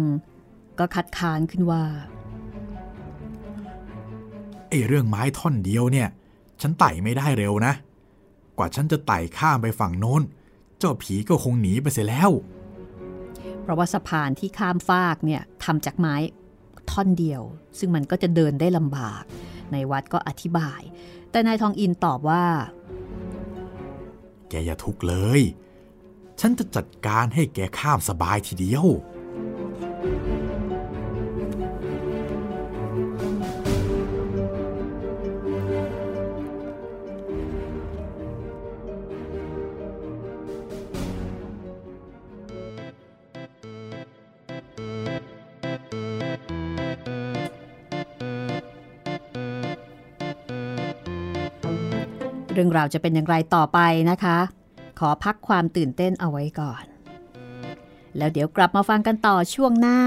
[0.80, 1.84] ก็คัดค้านขึ้นว่า
[4.70, 6.10] ไอ้เรื่องไม้ท่อนเดียวเนี่ย
[6.62, 7.74] ฉันไต่ไม่ได้เร็วนะ
[8.58, 10.22] กว่าฉันจะไต่ข้ามไปฝั่งโน้น
[10.78, 12.32] เจ้าผีก็คงหนีไปเสียแล้ว
[13.62, 16.16] เพราะว่าสะพานที่ข้ามฟากเนี่ยทำจากไม้
[16.94, 17.42] ท่อนเดียว
[17.80, 19.24] ซึ่งมันก็จะเดินได้ลำบาก
[19.72, 20.82] ในวัดก็อธิบาย
[21.32, 22.46] แต่นายทองอินตอบว่า
[24.50, 25.42] แกอย่าทุกข์เลย
[26.40, 28.86] ฉันจะจัดการให้แกข้ามสบายทีเดียว
[52.64, 53.80] รื่องราวจะเป็นอย่างไรต่อไป
[54.12, 54.38] นะคะ
[55.00, 56.84] ขอพักความตื่นเต้นเอาไว้ก่อน
[58.18, 60.00] แล้วเดี๋ยวกลับมาฟังกันต่อช่วงหน้า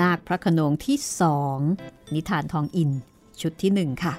[0.00, 1.58] นาคพระขนงที่สอง
[2.14, 2.90] นิทานทองอิน
[3.40, 4.14] ชุดที่หนึ่งค่ะ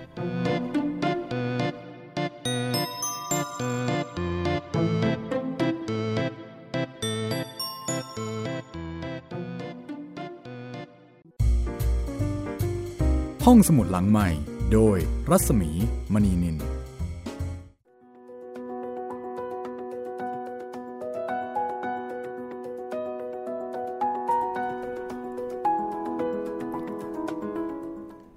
[13.45, 14.27] ห้องสมุดหลังใหม่
[14.73, 14.97] โดย
[15.29, 15.69] รัศมี
[16.13, 16.74] มณีนิน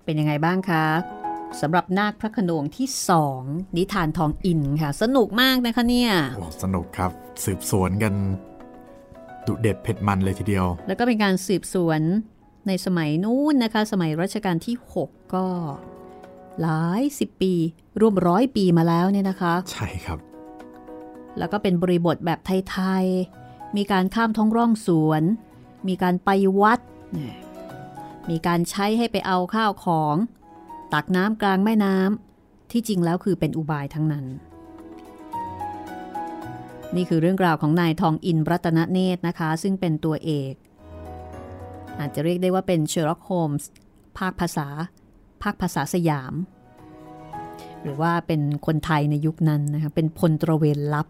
[0.08, 0.86] เป็นยังไงบ้างคะ
[1.60, 3.42] สำหรับนาคพระโขนงที่สอง
[3.76, 7.10] นิทานทองอินค่ะ สนุกมากนะคะเนี่ยโอ้สนุกครับ
[7.44, 8.14] สืบสวนกัน
[9.46, 12.00] ดุเด็ดเผ็ดมันเลยทีเดียว แล้วก็เป็นการสืบสวน
[12.66, 15.46] ในสมัยนู้นนะคะ สมัยรัชกาลที่ 6 ก็
[16.60, 17.54] หลายสิบปี
[18.00, 20.18] ร่วมร้อยปีมาแล้วเนี่ยนะคะ ใช่ครับ
[21.38, 23.04] แล้วก็เป็นบริบทแบบไทย
[23.40, 25.22] ๆ มีการข้ามท้องร่องสวน
[25.88, 26.80] มีการไปวัด
[28.30, 30.14] มีการใช้ให้ไปเอาข้าวของ
[30.92, 34.26] ตักน้ำกลางแม่น้ำที่จริงแล้วคือเป็นอุบายทั้งนั้น
[36.96, 40.54] นี่คือเรื่องราวของนายทองอินรัตนเนตรนะคะ ซึ่งเป็นตัวเอก
[41.98, 43.68] อาจจะเรียกได้ว่าเป็นเชอร์ล็อกโฮมส์
[44.18, 44.68] ภาคภาษา
[45.42, 46.34] ภาคภาษาสยาม
[47.82, 51.06] หรือว่าเป็นคนไทยในยุคนั้นนะคะเป็นพลตระเวนลับ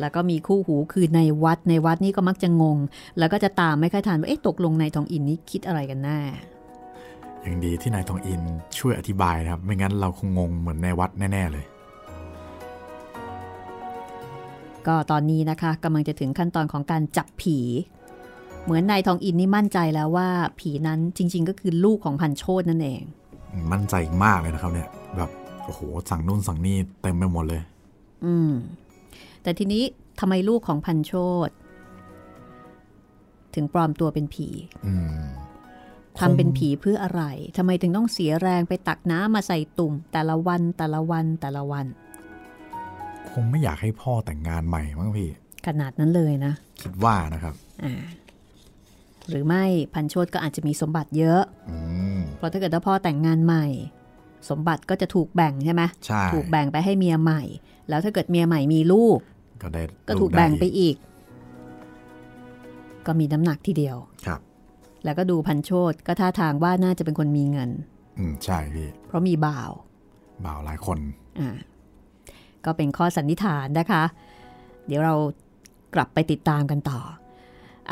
[0.00, 2.78] แล้วก็มีคู่หูคือนายวัดนายวัดนี่ก็มักจะงง
[3.18, 6.20] แล้วก็จะตามไม่ค่อยทันว่าเอ๊ะตกลงนายทองอินนี่คิดอะไรกันแน่
[7.42, 8.42] อย่างดีที่นายทองอิน
[8.78, 11.64] ช่วยอธิบายนะครับ ไม่งั้นเราคงงงเหมือนในวัดแน่ ๆ เลย
[14.86, 17.58] ก็ตอนนี้นะคะกำลังจะถึงขั้นตอนของการจับผี
[18.64, 20.28] เหมือนนายทองอินนี่มั่นใจแล้วว่า
[20.60, 23.02] ผีนั้นจริง ๆ ก็คือลูกของพันโชดนั่นเอง
[23.72, 25.30] มั่นใจมากเลยนะครับเนี่ยแบบ
[25.64, 25.80] โอ้โห
[26.10, 27.62] สั่งนู่นสั่งนี่เต็มไปหมดเลย
[28.24, 28.50] อืม
[29.44, 29.84] แต่ทีนี้
[30.20, 31.12] ทำไมลูกของพันโช
[31.48, 31.50] ด
[33.54, 34.48] ถึงปลอมตัวเป็นผี
[34.86, 35.24] อืม
[36.20, 37.22] ทำเป็นผีเพื่ออะไร
[37.56, 41.86] ทำไมถึงต้องเสียแรงไปตักน้ำมาใส่ตุ่ม แต่ละวันแต่ละวันแต่ละวัน
[43.30, 45.30] คงไม่อยากให้พ่อแต่งงานใหม่มั้งพี่
[45.66, 46.52] ขนาดนั้นเลยนะ
[46.82, 47.54] คิดว่านะครับ
[47.84, 47.94] อ่า
[49.28, 51.76] หรือไม่พันโชดก็อาจจะมีสมบัติเยอะอื
[52.18, 53.66] มเพราะถ้าเกิดว่าพ่อแต่งงานใหม่
[54.50, 57.42] สมบัติก็จะถูกแบ่งใช่ไหมใช่ถูกแบ่งไปให้เมียใหม่
[57.88, 59.18] แล้วถ้าเกิดเมียใหม่มีลูก
[59.62, 60.96] ก็ได้ก็ถูกแบ่งไปอีกอีก
[63.06, 64.40] ก็มีน้ำหนักทีเดียวครับ
[65.04, 67.70] แล้วก็ดูพันโชดก็ท่าทางว่าน่าจะเป็นคนมีเงิน
[68.18, 69.70] อืมใช่พี่ เพราะมีบ่าว
[70.46, 70.98] บ่าวหลายคน
[71.40, 71.50] อ่า
[72.64, 74.02] ก็เป็นข้อสันนิษฐานนะคะ
[74.86, 75.14] เดี๋ยวเรา
[75.94, 77.00] กลับไปติดตามกันต่อ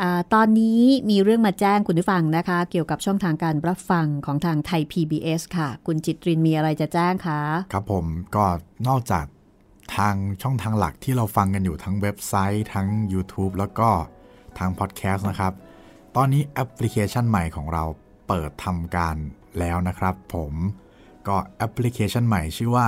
[0.01, 7.41] อาตอนนี้มีเรื่องมาแจ้งคุณผู้ฟังนะคะ เกี่ยวกับช่องทางการรับฟังของทางไทย PBS ค่ะ คุณจิตรินมีอะไรจะแจ้งคะ
[7.73, 8.45] ครับผมก็
[8.87, 9.25] นอกจาก
[9.95, 13.89] ทางช่องทางหลักที่เราฟังกันอยู่ทั้งเว็บไซต์ ทั้ง YouTube แล้วก็
[14.57, 15.53] ทางพอดแคสต์นะครับ
[16.15, 17.83] ตอนนี้แอปพลิเคชันใหม่ของเรา
[18.27, 19.15] เปิดทำการ
[19.59, 20.53] แล้วนะครับผม
[21.27, 22.87] ก็แอปพลิเคชันใหม่ชื่อว่า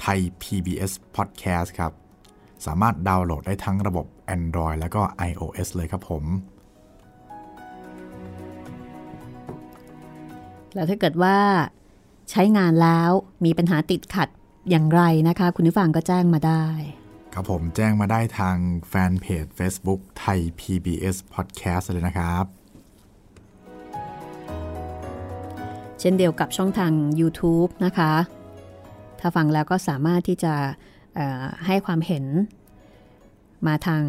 [0.00, 1.92] ไทย PBS Podcast ครับ
[2.66, 4.06] สามารถดาวน์โหลดได้ทั้งระบบ
[4.36, 6.24] Android แล้วก็ iOS เลยครับผม
[10.74, 11.36] แล้วถ้าเกิดว่า
[12.30, 13.10] ใช้งานแล้ว
[13.44, 14.28] มีปัญหาติดขัด
[14.70, 16.64] อย่างไรนะคะ คุณผู้ฟังก็แจ้งมาได้
[17.34, 18.56] ครับผมแจ้งมาได้ทาง
[18.88, 22.44] แฟนเพจ Facebook ไทย PBS Podcast เลยนะครับ
[26.00, 28.12] เช่นเดียวกับช่องทาง YouTube นะคะ
[29.20, 30.54] ถ้าฟังแล้วก็สามารถที่จะ
[31.14, 32.24] เอ่อให้ความเห็น
[33.66, 34.02] มาทาง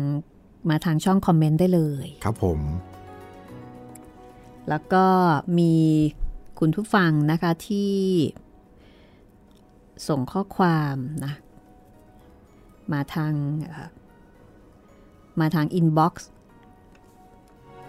[0.69, 2.59] มาทางช่องคอมเมนต์ได้เลย ครับผม
[4.69, 5.05] แล้วก็
[5.59, 5.73] มี
[6.59, 7.91] คุณผู้ฟังนะคะที่
[10.07, 11.33] ส่งข้อความนะ
[12.93, 13.33] มาทาง
[13.65, 13.89] เอ่อ
[15.39, 16.29] มาทางอินบ็อกซ์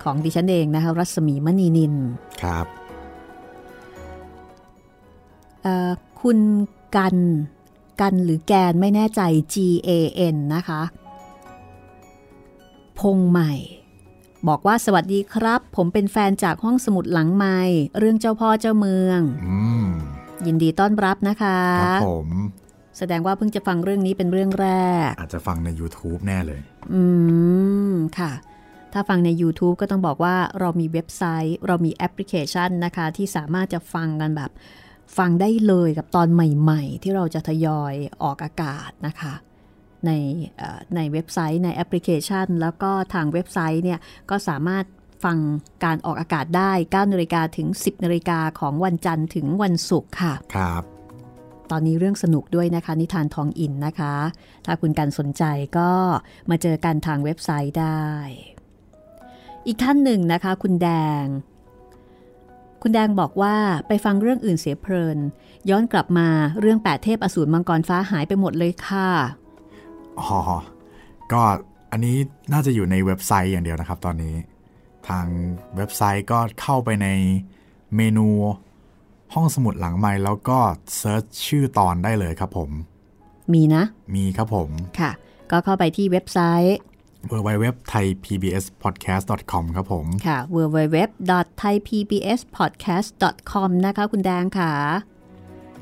[0.03, 1.94] ของดิฉันเองนะคะรัศมีมณีนิน
[2.42, 2.66] ครับ
[5.62, 6.38] เอ่อคุณ
[6.96, 7.16] กัน
[8.01, 9.20] กันหรือแกนไม่แน่ใจ
[9.53, 9.55] G
[9.88, 9.90] A
[10.35, 10.83] N นะคะ
[12.99, 13.53] พงใหม่
[14.49, 17.57] บอกว่าสวัสดีครับ ผมเป็นแฟนจากห้องสมุดหลังไม้
[17.99, 19.88] เรื่องเจ้าพ่อเจ้าเมืองอืม
[20.46, 22.29] ยินดีต้อนรับนะคะครับผม
[22.98, 24.68] แสดงว่าเพิ่งจะฟังเรื่องนี้เป็นเรื่องแร
[25.09, 26.61] ก อาจจะฟังใน YouTube แน่เลย
[26.92, 27.03] อื
[27.92, 28.33] ม ค่ะ
[28.92, 34.50] ถ้าฟังใน YouTube ก็ต้องบอกว่าเรามีเว็บไซต์ เรามีแอปพลิเคชันนะคะ ที่สามารถจะฟังกันแบบ
[35.18, 39.35] ฟังได้เลยกับตอนใหม่ๆ ที่เราจะทยอยออกอากาศนะคะ
[40.07, 40.11] ใน
[40.57, 44.00] เอ่อในเว็บไซต์ในแอปพลิเคชัน แล้วก็ทางเว็บไซต์เนี่ย
[44.31, 44.85] ก็สามารถ
[45.24, 45.38] ฟัง
[45.85, 50.83] การออกอากาศได้9นาฬิกาถึง 10นาฬิกาของวันจันทร์ถึงวันศุกร์ค่ะ ครับ
[51.70, 54.14] ตอนนี้เรื่องสนุกด้วยนะคะ นิทานทองอินนะคะ
[54.66, 55.44] ถ้าคุณกันสนใจ
[55.78, 55.90] ก็
[56.50, 58.06] มาเจอกันทางเว็บไซต์ได้
[59.66, 60.88] อีกท่านหนึ่งนะคะ คุณแด
[61.22, 61.24] ง
[62.83, 63.56] คุณแดงบอกว่า
[63.88, 65.18] ไปฟังเรื่องอื่นเสียเพลิน
[65.70, 66.28] ย้อนกลับมา
[66.61, 69.09] เรื่องแปดเทพอสูรมังกรฟ้าหายไปหมดเลยค่ะ
[70.18, 70.40] อ๋อ
[71.33, 71.42] ก็
[71.92, 72.16] อันนี้
[72.52, 74.35] น่าจะอยู่ในเว็บไซต์อย่างเดียวนะครับตอนนี้
[75.11, 75.27] ทาง
[75.77, 77.09] เว็บไซต์ก็เข้าไปใน
[77.96, 78.29] เมนู
[79.35, 80.59] ห้องสมุดหลังไมค์แล้วก็
[80.96, 82.70] search ชื่อตอนได้เลยครับผม
[83.53, 84.70] มีนะ มีครับผม
[85.01, 85.11] ค่ะ
[85.51, 86.79] ก็เข้าไปที่เว็บไซต์
[87.31, 90.99] www Thai PBS Podcast com ครับผม ค่ะ www
[91.62, 93.11] thai pbs podcast
[93.53, 94.73] com นะคะคุณแดงค่ะ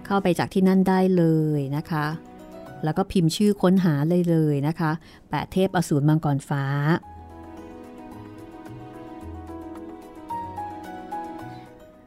[0.07, 1.25] เข้าไปจากที่นั่นได้เล
[1.59, 2.07] ยนะคะ
[2.85, 4.91] แล้วก็พิมพ์ชื่อค้นหาเลยเลยนะคะ
[5.31, 6.65] แปดเทพอสูรมังกรฟ้า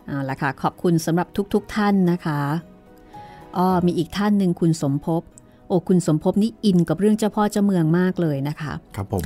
[0.07, 2.41] เอาละค่ะ ขอบคุณสำหรับทุกๆทท่านนะคะ
[3.57, 5.23] อ้อมีอีกท่านหนึ่งคุณสมภพ
[5.67, 9.23] โอ้คุณสมภพนี่อินกับเรื่องเจ้าพ่อเจ้าเมืองมากเลยนะคะ ครับผม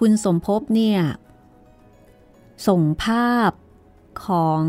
[0.00, 1.00] คุณสมภพเนี่ย
[2.68, 3.52] ส่งภาพ
[4.26, 4.62] ของ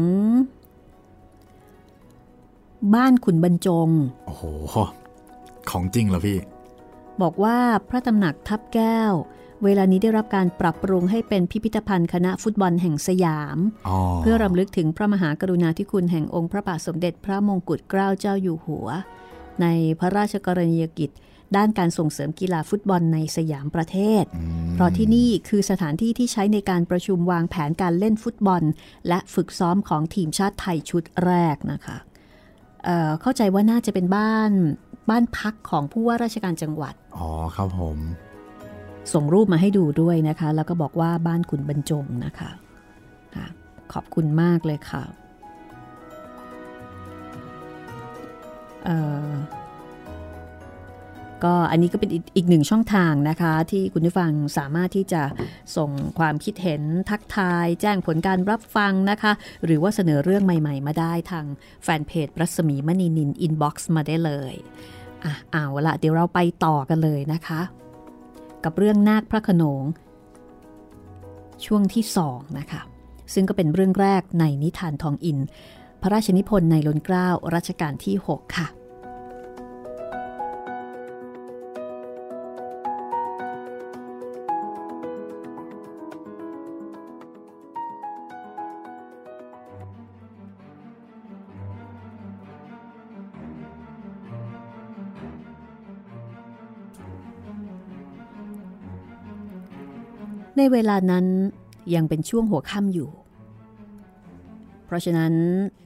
[2.96, 3.90] บ้านขุนบรรจง
[4.26, 4.44] โอ้โห
[5.70, 6.38] ของจริงเหรอพี่
[7.22, 7.58] บอกว่า
[7.90, 9.14] พระตำหนักทับแก้ว
[9.64, 13.58] เวลานี้ได้รับการปรับปรุงให้เป็นพิพิธภัณฑ์คณะฟุตบอลแห่งสยาม
[14.22, 18.88] เพื่อรำลึกถึงพระมหากรุณาธิคุณแห่งองค์พระบาทสมเด็จพระมงกุฎเกล้าเจ้าอยู่หัว
[19.62, 19.68] ใน
[20.00, 21.12] พระราชกรณียกิจ
[21.56, 24.24] ด้านการส่งเสริมกีฬาฟุตบอลในสยามประเทศ
[24.74, 28.64] เพราะที่นี่คือสถานที่ที่ใช้ในการประชุมวางแผนการเล่นฟุตบอล
[29.08, 31.98] และฝึกซ้อมของทีมชาติไทยชุดแรกนะคะ
[32.86, 34.52] เเข้าใจว่าน่าจะเป็นบ้าน
[35.10, 37.98] บ้านพักของผู้ว่าราชการจังหวัด อ๋อครับผม
[39.14, 43.46] ส่งรูปมาให้ดูด้วยนะคะ แล้วก็บอกว่าบ้านขุนบรรจงนะคะะ
[43.94, 45.04] ขอบคุณมากเลยค่ะ
[51.44, 55.22] ก็อันนี้ก็เป็นอีกหนึ่งช่องทางนะคะ ที่คุณผู้ฟังสามารถที่จะ
[55.78, 59.32] ส่งความคิดเห็นทักทาย แจ้งผลการรับฟังนะคะ
[59.66, 61.46] หรือว่าเสนอเรื่องใหม่ๆ มาได้ทาง
[61.84, 64.54] แฟนเพจรัศมีมณีนิน inbox มาได้เลย
[65.24, 67.62] อะเอาละเดี๋ยวเราไปต่อกันเลยนะคะ
[68.66, 69.84] กับเรื่องนากพระโขนง
[71.66, 72.82] ช่วงที่สองนะคะ
[73.34, 75.38] ซึ่งก็เป็นเรื่องแรกในนิทานทองอิน
[76.02, 78.68] พระราชนิพนธ์ในล้นเกล้ารัชกาลที่ 6 ค่ะ
[100.58, 101.26] ในเวลานั้น
[101.96, 103.10] ยังเป็นช่วงหัวค่ำอยู่
[104.86, 105.34] เพราะฉะนั้น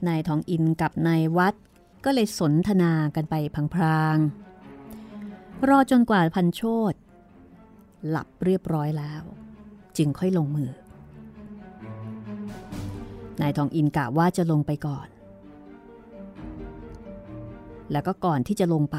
[0.08, 1.54] นายทองอินกับนายวัด
[2.04, 3.34] ก็เลยสนทนากันไป
[3.74, 6.94] พลางๆ รอจนกว่าพันโชต
[8.08, 9.22] หลับเรียบร้อยแล้ว
[9.96, 10.70] จึงค่อยลงมือ
[13.40, 15.08] นายทองอินกะว่าจะลงไปก่อน
[17.92, 18.98] แล้วก็ก่อนที่จะลงไป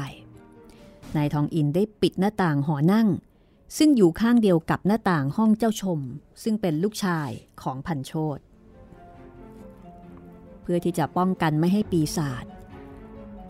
[1.16, 3.08] นายทองอินได้ปิดหน้าต่างหอนั่ง
[3.76, 6.00] ซึ่งอยู่ข้างเดียวกับหน้าต่างห้องเจ้าชม
[6.42, 7.28] ซึ่งเป็นลูกชาย
[7.62, 8.38] ของพันโชต
[10.62, 12.44] เพื่อที่จะป้องกันไม่ให้ปีศาจ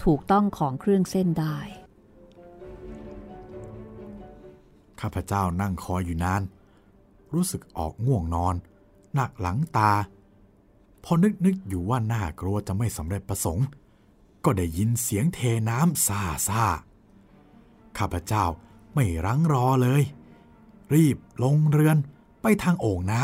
[0.05, 1.59] ถูกต้องของเครื่องเส้นได้
[5.01, 6.43] ข้าพเจ้านั่งคอยอยู่นาน
[7.35, 8.55] รู้สึกออกง่วงนอน
[9.15, 9.93] หนักหลังตา
[11.05, 13.67] พอนึกนึกอยู่ว่าน่ากลัวจะไม่สำเร็จประสงค์
[14.45, 15.39] ก็ได้ยินเสียงเท
[15.71, 16.65] น้ำซาซา
[17.99, 18.45] ข้าพเจ้า
[18.95, 20.03] ไม่รั้งรอเลย
[20.95, 21.97] รีบลงเรือน
[22.43, 23.23] ไปทางโอ่งน้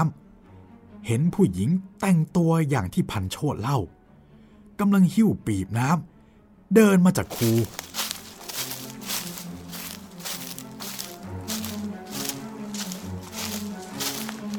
[0.52, 3.78] ำเห็นผู้หญิงแต่งตัวอย่างที่พันโชดเล่า
[4.81, 7.50] กำลังหิ้วปีบน้ำเดินมาจากคู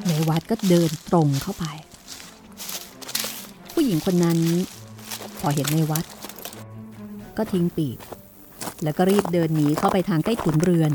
[0.08, 1.65] ในวัดก็เดินตรงเข้าไป
[3.72, 4.39] ผู้หญิงคนนั้น
[5.39, 6.06] พอเห็นในวัด
[7.38, 7.98] ก็ทิ้งปีบ
[8.84, 10.92] แล้วก็รีบเดินหนีเข้าไปทางใต้ถุนเรือน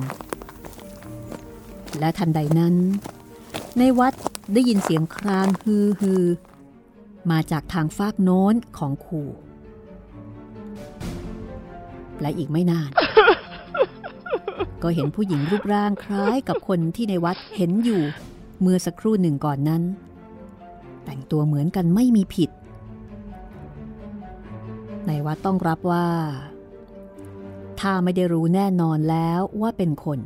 [1.98, 2.74] และทันใดนั้น
[3.78, 4.14] ในวัด
[4.52, 6.24] ได้ยินเสียงครางฮือฮือ
[7.30, 9.22] มาจากทางฟากโน้นของคู
[12.20, 12.90] และอีกไม่นาน
[14.82, 18.02] ก็เห็นผู้หญิงรูปร่างคล้ายกับคนที่ในวัดเห็นอยู่
[18.60, 19.82] เมื่อสักครู่หนึ่งก่อนนั้น
[21.04, 22.50] แต่งตัวเหมือนกันไม่มีผิด
[25.06, 26.06] ในวัดต้องรับว่า
[27.80, 30.18] ถ้าไม่ได้รู้แน่นอนแล้วว่าเป็นคน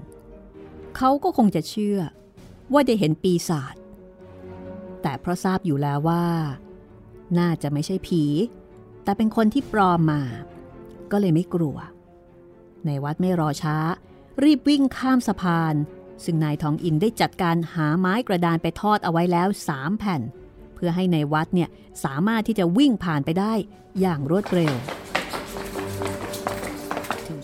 [0.96, 1.98] เขาก็คงจะเชื่อ
[2.72, 3.74] ว่าได้เห็นปีศาจ
[5.02, 6.24] แต่เพราะทราบอยู่แล้วว่า
[7.38, 8.24] น่าจะไม่ใช่ผี
[9.04, 10.22] แต่เป็นคนที่ปลอมมา
[11.10, 11.76] ก็เลยไม่กลัว
[12.86, 13.76] ในวัดไม่รอช้า
[14.44, 15.74] รีบวิ่งข้ามสะพาน
[16.24, 20.20] ซึ่งนายทองอินได้จัดการหาไม้กระดานไปทอดเอาไว้แล้วสามแผ่น
[20.74, 21.68] เพื่อให้ในวัดเนี่ย
[22.04, 23.52] สามารถที่จะวิ่งผ่านไปได้
[24.00, 24.74] อย่างรวดเร็ว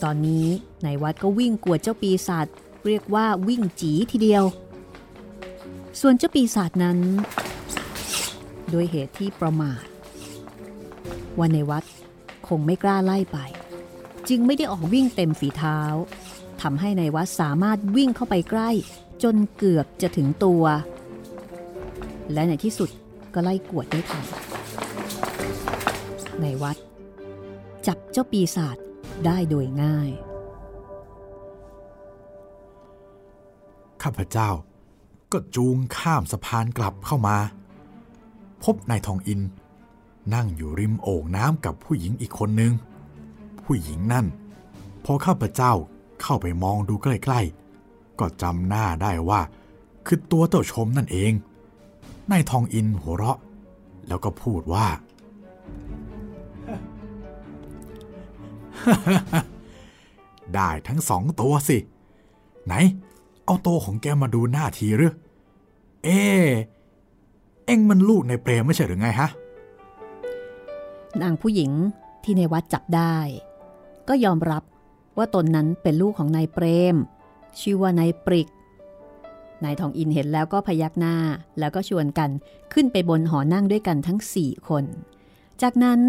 [0.05, 0.47] ตอนนี้
[0.85, 2.47] นายวัดก็วิ่งกวดเจ้าปีศาจ
[2.87, 4.45] เรียกว่าวิ่งจีทีเดียว
[6.01, 6.99] ส่วนเจ้าปีศาจนั้น
[8.71, 9.85] โดยเหตุที่ประมาท
[11.39, 11.85] ว่าในวัด
[12.49, 13.39] คงไม่กล้าไล่ไป
[14.29, 15.81] จึงไม่ได้ออกวิ่งเต็มฝีเท้า
[16.63, 18.71] ทำให้ในวัดสามารถวิ่งเข้าไปใกล้
[19.23, 20.65] จนเกือบจะถึงตัว
[22.33, 22.91] และในที่สุด
[23.35, 24.25] ก็ไล่กวดได้ทัน
[26.41, 26.77] ในวัด
[27.87, 28.77] จับเจ้าปีศาจ
[29.27, 30.11] ได้โดยง่าย
[34.03, 34.51] ข้าพเจ้า
[35.33, 37.37] ก็จูงข้ามสะพานกลับเข้ามา
[38.63, 39.41] พบนายทองอิน
[40.35, 42.73] นั่งอยู่ริมโอ่งน้ำกับผู้หญิงอีกคนนึง
[43.65, 44.27] ผู้หญิงนั่น
[45.05, 45.73] พอข้าพเจ้า
[46.23, 47.41] เข้าไปมองดูใกล้
[47.81, 49.41] ๆ ก็จำหน้าได้ว่า
[50.07, 51.33] คือตัวเจ้าชมนั่นเอง
[52.31, 53.39] นายทองอินหัวเราะ
[54.09, 54.87] แล้วก็พูดว่า
[60.55, 61.79] ได้ทั้งสองตัวสิ
[62.67, 62.75] ไหน
[63.45, 65.13] เอาตัวของแกมาดูหน้าทีหรือ
[66.05, 66.09] เอ
[67.67, 69.29] เอ็งมันลูกในเปรมไม่ใช่หรือไงฮะ
[71.23, 71.71] นางผู้หญิง
[72.25, 73.17] ที่ในวัดจับได้
[74.09, 74.63] ก็ยอมรับ
[75.17, 76.97] ว่าตนนั้นเป็นลูกของนายเปรม
[77.61, 78.49] ชื่อว่านายปริก
[79.65, 81.17] นายทองอินเห็นแล้วก็พยักหน้า
[81.59, 82.31] แล้วก็ชวนกัน
[82.73, 84.85] ขึ้นไปบนหอนั่งด้วยกันทั้งสี่คน
[85.63, 86.01] จากนั้น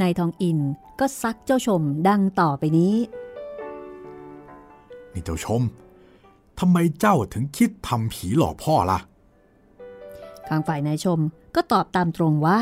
[0.00, 0.58] นายทองอิน
[1.00, 2.94] ก็ซักเจ้าชมดังต่อไปนี้
[5.12, 5.62] นี่เจ้าชม
[6.58, 8.98] ทำไมเจ้าถึงคิดทำผีหลอกพ่อล่ะ
[10.48, 11.20] ข้างฝ่ายนายชม
[11.54, 12.60] ก็ตอบตามตรงว่า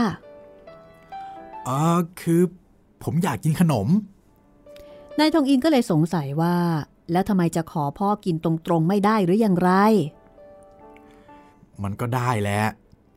[1.64, 2.42] เออคือ
[3.02, 3.88] ผมอยากกินขนม
[5.18, 6.56] นายทองอินก็เลยสงสัยว่า
[7.12, 9.70] แล้วทำไมจะขอพ่อกินตรงๆไม่ได้หรืออย่างไร
[11.82, 12.62] มันก็ได้แหละ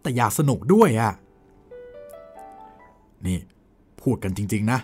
[0.02, 1.12] แต่อยากสนุกด้วยอะ่ะ
[3.28, 3.40] นี่
[4.02, 4.80] พูดกันจริง ๆ นะ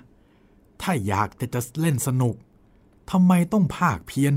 [0.82, 2.36] ถ้าอยากจะจะเล่นสนุก
[3.12, 4.34] ทำไมต้องภาคเพียน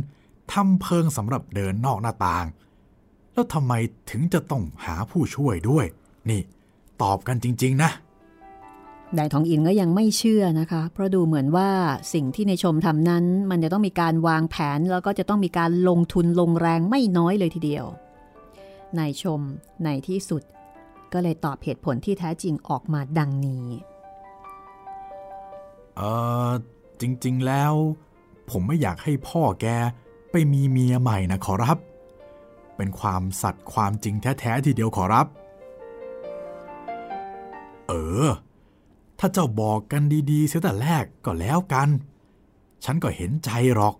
[0.53, 2.46] ทำเพิงสำหรับเดินนอกหน้าต่าง
[3.32, 3.72] แล้วทำไม
[4.11, 5.86] ถึงจะต้องหาผู้ช่วยด้วย
[6.30, 6.40] นี่
[7.03, 7.90] ตอบกันจริง ๆ นะ
[9.18, 11.70] นายทองอินก็ยังไม่เชื่อนะคะ เพราะดูเหมือนว่า
[12.14, 17.84] สิ่งที่ในชมทำนั้น มันจะต้องมีการวางแผน แล้วก็จะต้องมีการลงทุนลงแรงไม่น้อยเลยทีเดียว
[18.98, 19.40] นายชม
[19.84, 20.42] ในที่สุด
[21.12, 23.66] ก็เลยตอบเหตุผลที่แท้จริงออกมาดังนี้
[26.01, 26.07] เอ
[26.48, 26.51] อ
[27.01, 27.74] จริงๆแล้ว
[28.51, 29.66] ผมไม่อยากให้พ่อแก
[30.30, 31.78] ไปมีเมียใหม่นะขอรับ
[32.76, 35.26] เป็นความสัตย์ความจริงแท้ๆทีเดียวขอรับ
[37.88, 37.92] เอ
[38.26, 38.28] อ
[39.18, 41.88] ถ้าเจ้าบอกกันดีๆเสียแต่แรกก็แล้วกัน
[42.84, 43.94] ฉันก็เห็นใจหรอก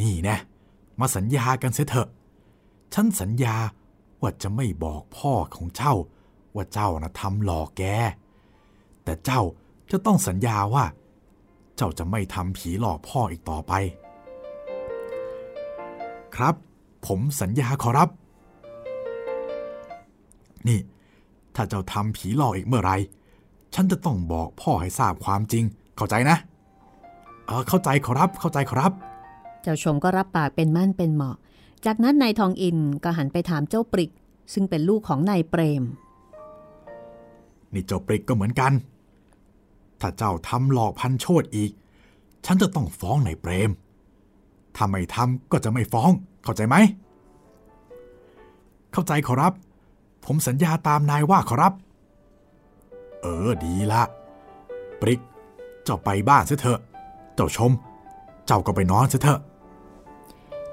[0.00, 0.38] นี่นะ
[1.00, 2.08] มาสัญญากันเสียเถอะ
[2.94, 3.56] ฉันสัญญา
[4.20, 5.94] ว่าจะไม่บอกพ่อของเจ้า
[6.54, 7.82] ว่าเจ้านะทำหลอกแก
[9.04, 9.42] แต่เจ้า
[9.90, 10.84] จะต้องสัญญาว่า
[11.76, 13.72] เจ้าจะไม่ทำผีหลอกพ่ออีกต่อไป
[16.36, 16.54] ครับ
[17.06, 18.08] ผมสัญญาขอรับ
[20.68, 20.78] นี่
[21.54, 22.92] ถ้าเจ้าทำผีหลอกอีกเมื่อไร
[23.74, 25.64] ฉันจะต้องบอกพ่อให้ทราบความจริง
[25.96, 26.36] เข้าใจนะ
[27.46, 28.92] เออเข้าใจขอรับ เข้าใจขอรับ
[29.62, 31.36] เจ้าชมก็รับปากเป็นมั่นเป็นเหมาะ
[31.86, 34.10] จากนั้นนายทองอินก็หันไปถามเจ้าปริก
[34.52, 35.82] ซึ่งเป็นลูกของนายเปรม
[37.72, 38.72] นี่เจ้าปริกก็เหมือนกัน
[40.00, 41.70] ถ้าเจ้าทำหลอกพันโชดอีก
[42.44, 43.70] ฉันจะต้องฟ้องนายเปรม
[44.76, 46.10] ถ้าไม่ทำก็จะไม่ฟ้อง
[46.44, 46.76] เข้าใจไหม
[48.92, 49.52] เข้าใจขอรับ
[50.24, 51.72] ผมสัญญาตามนายว่าขอรับ
[53.22, 54.02] เออดีละ
[55.00, 55.20] ปริก
[55.84, 56.80] เจ้าไปบ้านเสียเถอะ
[57.34, 57.72] เจ้าชม
[58.46, 59.40] เจ้าก็ไปนอนเสียเถอะ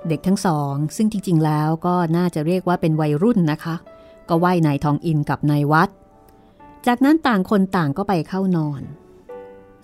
[0.08, 3.76] เด็กทั้งสอง ซึ่งจริง ๆ แล้วก็น่าจะเรียกว่าเป็นวัยรุ่นนะคะ
[4.30, 5.90] ก็ไหว้นายทองอินกับนายวัด
[6.88, 8.82] จากนั้นต่างคนต่างก็ไปเข้านอน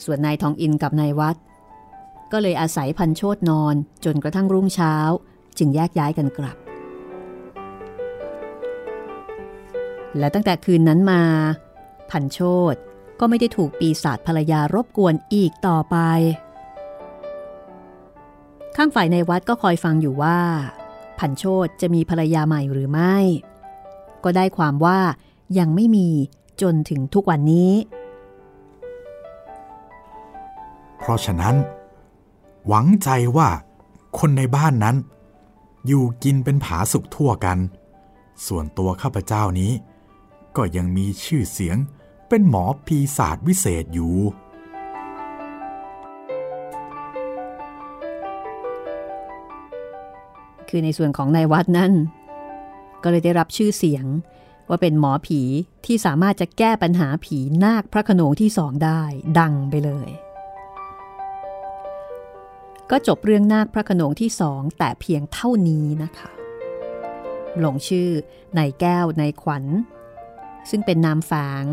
[0.06, 1.38] ส่วนนายทองอินกับนายวัด
[2.32, 3.76] ก็เลยอาศัยพันโชดนอน
[4.06, 4.96] จนกระทั่งรุ่งเช้า
[5.58, 6.58] จึงแยกย้ายกันกลับ
[10.18, 11.24] และตั้งแต่คืนนั้นมา
[12.12, 12.40] พันโช
[12.74, 12.76] ด
[13.20, 15.98] ก็ไม่ได้ถูกปีศาจภรรยารบกวนอีกต่อไป
[18.76, 20.40] ข้างฝ่ายในวัดก็คอยฟังอยู่ว่า
[21.20, 23.18] พันโชดจะมีภรรยาใหม่หรือไม่
[24.24, 25.00] ก็ได้ความว่า
[25.60, 26.10] ยังไม่มี
[26.62, 27.72] จนถึงทุกวันนี้
[31.02, 31.56] เพราะฉะนั้น
[32.68, 33.50] หวังใจว่า
[34.20, 34.96] คนในบ้านนั้น
[35.88, 37.58] อยู่กินเป็นผาสุขทั่วกัน
[38.48, 39.72] ส่วนตัวข้าพเจ้านี้
[40.56, 41.78] ก็ยังมีชื่อเสียง
[42.30, 44.16] เป็นหมอปีศาจวิเศษอยู่
[50.70, 51.94] คือในส่วนของนายวัดนั่น
[53.04, 54.06] ก็เลยได้รับชื่อเสียง
[54.70, 55.42] ว่าเป็นหมอผี
[55.86, 59.02] ที่สามารถจะแก้ปัญหาผีนาคพระโขนงที่สองได้
[59.40, 60.10] ดังไปเลย
[62.92, 66.30] ก็จบเรื่องนาคพระขนงที่สองแต่เพียงเท่านี้นะคะ
[67.64, 68.10] ลงชื่อ
[68.56, 69.66] ในแก้วในขวัญ
[70.70, 71.34] ซึ่งเป็นนามแฝ
[71.64, 71.66] ง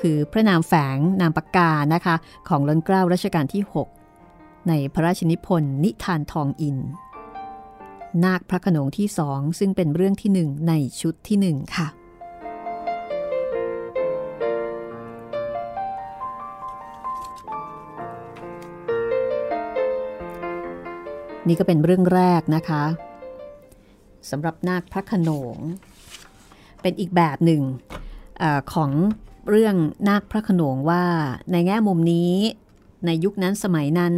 [0.00, 2.16] คือพระนามแฝงนามปากกานะคะ
[2.48, 3.62] ของล้นเกล้ารัชกาลที่
[4.14, 6.78] 6 ในพระราชนิพนธ์นิทานทองอิน
[8.24, 11.88] นาคพระขนงที่สองซึ่งเป็นเรื่องที่หนึ่งในชุดที่หนึ่งค่ะ
[21.48, 22.84] นี่ก็เป็นเรื่องแรกนะคะ
[24.30, 25.56] สำหรับนาคพระขนง
[26.82, 27.62] เป็นอีกแบบหนึ่ง
[28.42, 28.90] อของ
[29.48, 29.76] เรื่อง
[30.08, 31.04] นาคพระขนงว่า
[31.52, 32.32] ในแง่มุมนี้
[33.06, 34.14] ในยุคนั้นสมัยนั้น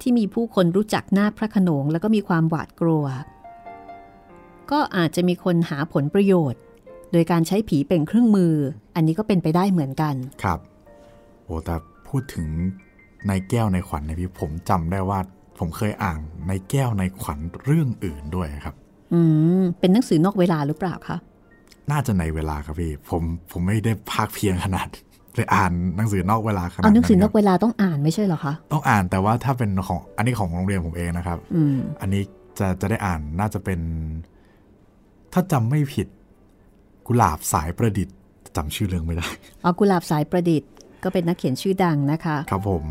[0.00, 3.04] ที่มีผู้คนรู้จักนาคพระขนงแล้วก็มีความหวาดกลัว
[4.70, 6.62] ก็อาจจะมีคนหาผลประโยชน์
[7.12, 8.54] โดยการใช้ผีเป็นเครื่องมือ
[8.94, 10.58] อันนี้ก็เป็นไปได้เหมือนกันครับ
[11.44, 11.74] โอ้แต่
[12.08, 12.48] พูดถึง
[13.26, 15.20] ในแก้วในขวัญนี่ยพี่ผมจำได้ว่า
[15.58, 18.74] ผมเคยอ่านในแก้วในขวัญเรื่องอื่นด้วยครับ
[19.14, 19.20] อื
[19.60, 21.16] ม เป็นหนังสือนอกเวลาหรือเปล่าคะ
[21.90, 24.88] น่าจะในเวลาครับพี่ ผมผมไม่ได้ภาคเพียงขนาด
[25.34, 32.22] เลยอ่านหนังสือนอกเวลาขนาดเอาหนังสือนอกเวลาต้องอ่านไม่ใช่เหรอคะ ต้องอ่านแต่ว่าถ้าเป็นของอันนี้ของโรงเรียนผมเองนะครับ อืม อันนี้
[32.58, 33.80] จะจะได้อ่านน่าจะเป็น
[35.32, 36.06] ถ้าจำไม่ผิด
[37.06, 38.16] กุหลาบสายประดิษฐ์
[38.56, 39.26] จำชื่อเรื่องไม่ได้
[39.64, 40.70] อ๋อ กุหลาบสายประดิษฐ์
[41.04, 42.84] ก็เป็นนักเขียนชื่อดังนะคะ ครับผม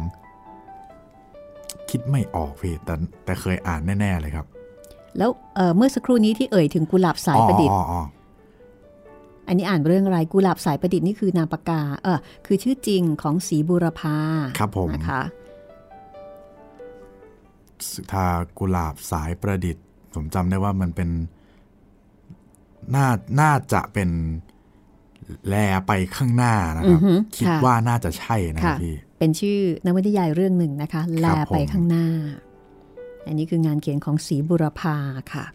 [1.90, 2.94] คิดไม่ออกพี่แต่
[3.26, 4.46] แต่เคยอ่านแน่ ๆ เลยครับ
[5.18, 8.02] แล้วเเมื่อสักครู่นี้ที่เอ่ยถึงกุหลาบสายประดิษฐ์อ๋ออ๋อ
[9.48, 14.18] อันนี้อ่านเรื่องอะไรกุหลาบสายประดิษฐ์นี่คือนามปากกาเออคือชื่อจริงของศรีบุรพา
[14.60, 15.22] ครับผมนะคะ
[18.12, 18.26] ถ้า
[18.58, 19.84] กุหลาบสายประดิษฐ์
[20.14, 21.10] ผมจำได้ว่ามันเป็น
[22.96, 23.08] น่า
[23.42, 24.10] น่าจะเป็น
[25.48, 25.56] แล
[25.88, 32.08] ไปข้างหน้านะครับอือฮึคิดค่ะว่าน่าจะใช่นะค่ะพี่ เป็นชื่อนวนิยายเรื่องหนึ่งนะคะ แลครับผมไปข้างหน้า
[33.26, 34.96] อันนี้คืองานเขียนของศรีบุรพา
[35.34, 35.46] ค่ะ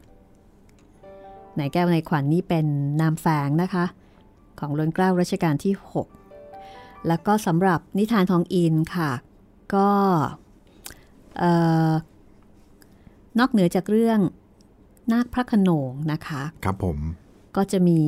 [1.58, 2.66] นายแก้วในายขวัญนนี่เป็น
[3.00, 3.84] นามแฝงนะคะ
[4.58, 5.74] ของล้นเกล้ารัชกาลที่
[6.40, 9.10] 6 แล้วก็สำหรับนิทานทองอินค่ะ
[9.74, 9.88] ก็
[11.38, 11.52] เอ่
[11.90, 11.92] อ
[13.38, 14.20] นอกเหนือจากเรื่อง
[15.12, 16.98] นาคพระโขนงนะคะ ครับผม
[17.56, 18.00] ก็จะมี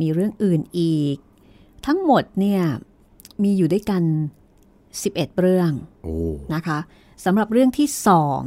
[0.00, 1.16] มีเรื่องอื่นอีก
[1.86, 2.62] ทั้งหมดเนี่ย
[3.42, 4.02] มีอยู่ด้วยกัน
[5.02, 5.70] 11 เรื่อง
[6.04, 6.14] โอ้
[6.54, 6.78] นะคะ
[7.24, 8.40] สำหรับเรื่องที่สอง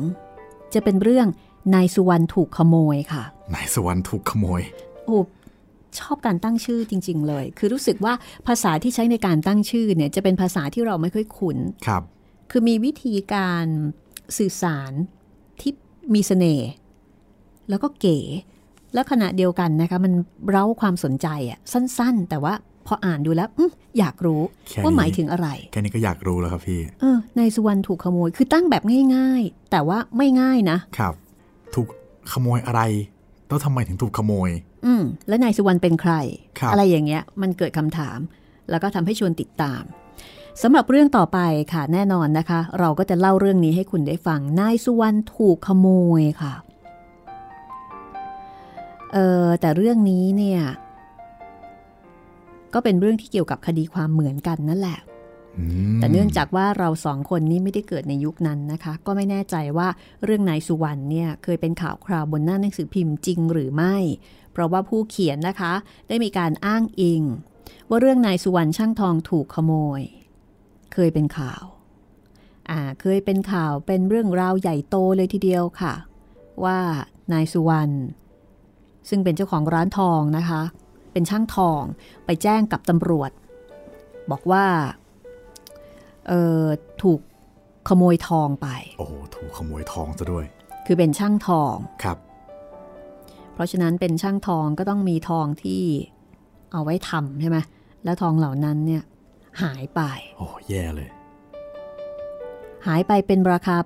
[0.73, 1.27] จะเป็นเรื่อง
[1.75, 3.23] นายสุวรรณถูกขโมยค่ะ
[3.55, 4.61] นายสวรรค์ถูกขโมย
[5.05, 5.17] โอ้
[5.99, 8.13] ชอบการตั้งชื่อจริง ๆ เลย คือรู้สึกว่า
[8.47, 12.03] ภาษาที่ใช้ในการตั้งชื่อเนี่ยจะเป็นภาษาที่เราไม่ค่อยคุ้นครับ
[12.51, 13.65] คือมีวิธีการ
[14.37, 14.91] สื่อสาร
[15.61, 15.71] ที่
[16.13, 16.69] มีเสน่ห์
[17.69, 18.19] แล้วก็เก๋
[18.93, 20.13] แล้วขณะเดียวกันนะคะมัน
[20.49, 22.53] เร้าความสนใจอะสั้น ๆ แต่ว่า
[22.87, 28.83] พออ่านดูแล้วอมอยากรู้แค่นี้ว่าหมายถึงอะไร แค่นี้ก็อยากรู้แล้วครับพี่ เออนายสุวรรณถูกขโมยคือตั้งแบบ
[29.15, 31.13] ง่าย ๆ แต่ว่าไม่ง่ายนะ ครับ
[31.75, 31.87] ถูก
[32.31, 32.81] ขโมยอะไร
[33.47, 34.49] แล้วทำไมถึงถูกขโมย
[34.85, 36.13] อืมแล้วนายสุวรรณเป็นใคร
[36.59, 38.19] ครับอะไรอย่างเงี้ย มันเกิดคำถาม
[38.69, 39.83] แล้วก็ทำให้ชวนติดตาม
[40.61, 41.39] สำหรับเรื่องต่อไป
[41.73, 45.87] ค่ะแน่นอนนะคะ เราก็จะเล่าเรื่องนี้ให้คุณได้ฟังนายสุวรรณถูกขโม
[46.19, 46.53] ยค่ะ
[49.13, 50.61] เออแต่เรื่องนี้เนี่ย
[52.79, 54.99] ก็เป็นเรื่องที่เกี่ยวกับคดีความเหมือนกันนั่นแหละ
[55.57, 55.63] อื
[55.95, 59.87] มแต่เนื่องจากว่าเราสองคนนี้ไม่ได้เกิดในยุคนั้นนะคะ ก็ไม่แน่ใจว่า
[60.23, 63.95] เรื่องนายสุวรรณเนี่ยเคยเป็นข่าวคราวบนหน้าหนังสือพิมพ์จริงหรือไม่
[64.51, 65.73] เพราะว่าผู้เขียนนะคะ
[66.07, 67.21] ได้มีการอ้างอิง
[67.89, 70.01] ว่าเรื่องนายสุวรรณช่างทองถูกขโมย
[70.93, 71.63] เคยเป็นข่าว
[72.69, 75.93] อ่าเคยเป็นข่าวเป็นเรื่องราวใหญ่โตเลยทีเดียวค่ะ
[76.63, 76.77] ว่า
[77.33, 77.93] นายสุวรรณ
[79.09, 80.61] ซึ่งเป็นเจ้าของร้านทองนะคะ
[81.17, 81.81] เป็นช่างทอง
[82.25, 83.31] ไปแจ้งกับตำรวจ
[84.31, 84.65] บอกว่า
[86.27, 86.65] เอ่อ
[87.03, 87.19] ถูก
[87.87, 90.45] ขโมยทองไป โอ้โหถูกขโมยทองซะด้วย
[90.85, 92.17] คือเป็นช่างทองครับ
[93.53, 95.83] เพราะฉะนั้นเป็นช่างทองก็ต้องมีทองที่
[96.71, 97.57] เอาไว้ทำใช่ไหม
[98.03, 99.03] แล้วทองเหล่านั้นเนี่ย
[99.61, 100.01] หายไป
[100.37, 101.09] โอ้แย่เลย
[102.87, 103.77] หายไปเป็นราคา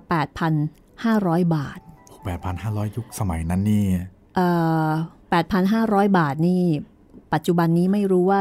[0.72, 1.78] 8,500 บาท
[2.24, 3.84] แปดพันห้าร้อยยุคสมัยนั้นนี่
[4.36, 4.48] เอ่
[4.88, 4.90] อ
[5.52, 6.62] 8,500 บาทนี่
[7.34, 8.40] ปัจจุบันนี้ไม่รู้ว่า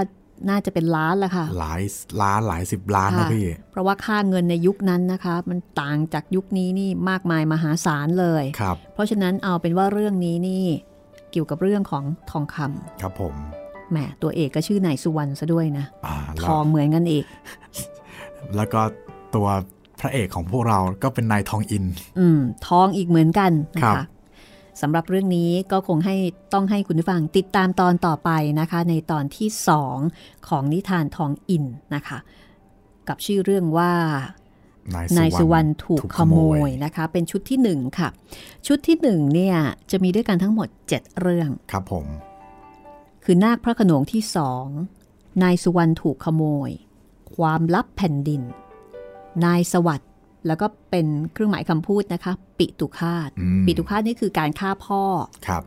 [0.49, 1.81] น่าจะเป็นล้านละค่ะ หลาย
[2.21, 10.63] ล้านหลายสิบล้านนะค่ะพี่ เพราะว่าค่าเงินในยุคนั้นนะคะ มันต่างจากยุคนี้นี่มากมายมหาศาลเลยครับ เพราะฉะนั้นเอาเป็นว่าเรื่องนี้นี่
[11.31, 13.35] เกี่ยวกับเรื่องของทองคำครับผม
[13.91, 17.25] แหมตัวเอกก็ชื่อนายสุวรรณซะด้วยนะอ่าทแล้วองเหมือนกันอีก
[18.55, 18.81] แล้วก็
[19.35, 19.47] ตัว
[19.99, 21.85] พระเอกของพวกเราก็เป็นนายทองอิน
[22.19, 24.05] อืมทองอีกเหมือนกันนะครัคะบ
[24.81, 26.15] สำหรับเรื่องนี้ก็คงให้
[26.53, 28.29] ต้องให้คุณผู้ฟังติดตามตอนต่อไป
[28.59, 29.49] นะคะ ในตอนที่
[29.97, 31.65] 2 ของนิทานทองอิน
[31.95, 32.17] นะคะ
[33.07, 33.93] กับชื่อเรื่องว่า
[35.17, 36.35] นายสุวรรณถูกขโม
[36.67, 38.09] ยนะคะ เป็นชุดที่ 1 ค่ะ
[38.67, 39.57] ชุดที่1เนี่ย
[39.91, 42.05] จะมีด้วยกันทั้งหมด 7 เรื่องครับผม
[43.23, 44.65] คือนาคพระโขนงที่สอง
[45.43, 46.69] นายสุวรรณถูกขโมย
[47.35, 48.41] ความลับแผ่นดิน
[49.45, 50.10] นายสวัสด์
[50.47, 55.03] แล้วก็เป็นเครื่องหมายคำพูดนะคะ ปิตุคาตอืมปิตุคาตนี่คือการฆ่าพ่อ
[55.47, 55.63] ครับ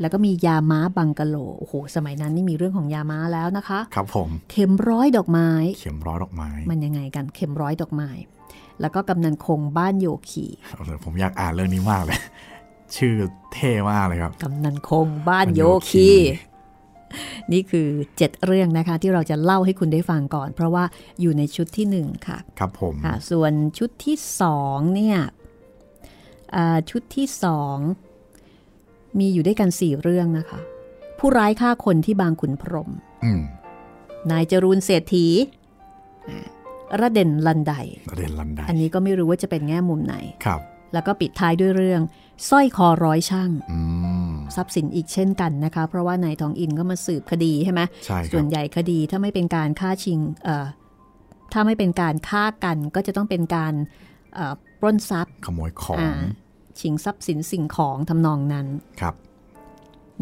[0.00, 8.10] แล้วก็มียาม้าบังกะโล โอ้โห สมัยนั้นนี่มีเรื่องของยาม้าแล้วนะคะ ครับผม เข็มร้อยดอกไม้ เข็มร้อยดอกไม้ มันยังไงกัน เข็มร้อยดอกไม้
[8.80, 12.18] แล้วก็กำนันคงบ้านโยคีเอาเลยผมอยากอ่านเรื่องนี้มากเลย
[12.96, 13.14] ชื่อ
[13.52, 16.08] เท่มากเลยครับ กำนันคงบ้านโยคี
[17.52, 20.84] นี่คือเจ็ดเรื่องนะคะ ที่เราจะเล่าให้คุณได้ฟังก่อน เพราะว่า
[21.20, 25.18] อยู่ในชุดที่หนึ่งค่ะ ครับผมค่ะส่วนชุดที่สองเนี่ย
[26.56, 27.76] อ่าชุดที่สอง
[29.18, 30.60] มีอยู่ด้วยกันสี่เรื่องนะคะ
[31.18, 32.90] ผู้ร้ายฆ่าคนที่บางขุนพรหม
[33.24, 33.42] อืม
[34.30, 35.26] นายจรูนเศรษฐี
[36.28, 36.46] อ่า
[37.00, 37.72] ระเด่นลันได
[38.10, 40.60] ประเด็นลันได อันนี้ก็ไม่รู้ว่าจะเป็นแง่มุมไหนครับ
[40.92, 42.02] แล้วก็ปิดท้ายด้วยเรื่อง
[42.48, 43.80] สร้อยคอร้อยช่างอื
[44.34, 50.66] ม ทรัพย์สินอีกเช่นกันนะคะ เพราะว่านายทองอินก็มาสืบคดีใช่ไหมใช่คส่รัวบนใหญ่คดีถ้าไม่เป็นการฆ่าชิงเอ่อ
[51.52, 53.74] ถ้าไม่เป็นการฆ่ากันก็จะต้องเป็นการ
[54.34, 56.10] เอ่อปล้นทรัพย์ ขโมยของอ่า
[56.80, 58.66] ชิงทรัพย์สินสิ่งของทำนองนั้น
[59.00, 59.14] ครับ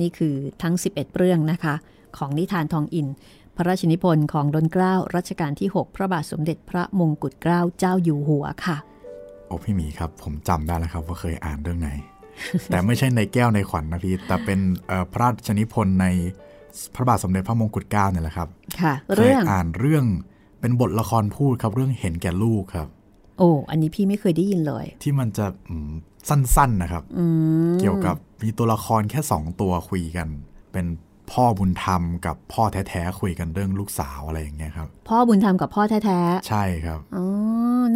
[0.00, 1.74] นี่คือทั้ง 11 เรื่องนะคะ
[2.18, 3.06] ของนิทานทองอิน
[3.56, 8.76] พระราชนิพนธ์ของดนเกล้ารัชกาลที่ 6 พระบาทสมเด็จพระมงกุฎเกล้าเจ้าอยู่หัวค่ะ
[9.46, 11.90] โอ้พี่หมีครับ ผมจำได้แล้วครับว่าเคยอ่านเรื่องไหน
[12.66, 14.58] แต่ไม่ใช่ในแก้วในขวัญนะพี่ แต่เป็น
[14.88, 16.06] เอ่อพระราชนิพนธ์ใน
[16.94, 18.48] พระบาทสมเด็จพระมงกุฎเกล้าเนี่ยแหละครับ
[18.80, 20.04] ค่ะเคยเรื่องอ่านเรื่อง
[20.60, 22.88] เป็นบทละครพูดครับเรื่องเห็นแก่ลูกครับ
[23.38, 25.92] โอ้อันนี้พี่ไม่เคยได้ยินเลย ที่มันจะอืม
[26.28, 27.24] สั้นๆนะครับอื
[27.72, 30.28] มเกี่ยวกับมีตัวละครแค่สองตัวคุยกัน
[30.72, 30.86] เป็น
[31.32, 37.24] พ่อบุญธรรมกับพ่อแท้ๆคุยกันเรื่องลูกสาวอะไรอย่างเงี้ยครับ พ่อบุญธรรมกับพ่อแท้ใช่ครับๆอ๋อ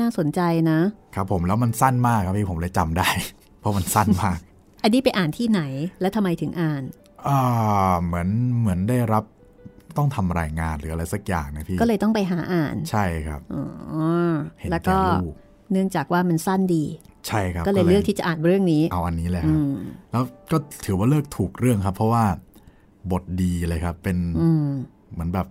[0.00, 0.78] น่าสนใจนะ
[1.14, 3.08] ครับผมแล้วมันสั้นมากครับพี่ผมเลยจำได้
[3.60, 4.38] เพราะมันสั้นมาก
[4.82, 5.62] อันนี้ไปอ่านที่ไหน
[6.00, 6.82] และทำไมถึงอ่าน
[7.28, 8.28] อ่าเหมือน
[8.58, 9.24] เหมือนได้รับ
[9.96, 13.64] ต้องทำรายงานหรืออะไรสักอย่างนะพี่ ก็เลยต้องไปหาอ่าน ใช่ครับอ๋อ
[14.58, 15.34] เห็นแล้วแก่ก็ลูก
[15.72, 16.84] เนื่องจากว่ามันสั้นดี
[17.26, 19.76] ใช่ครับ ก็เลยเลือกที่จะอ่านเรื่องนี้ เอาอันนี้เลยคอืรับม
[20.12, 22.24] แล้วก็ถือว่าเลือกถูกเรื่องครับ เพราะว่า
[23.12, 24.66] บทดีเลยครับ เป็นอืม
[25.12, 25.46] เหมือนแบบ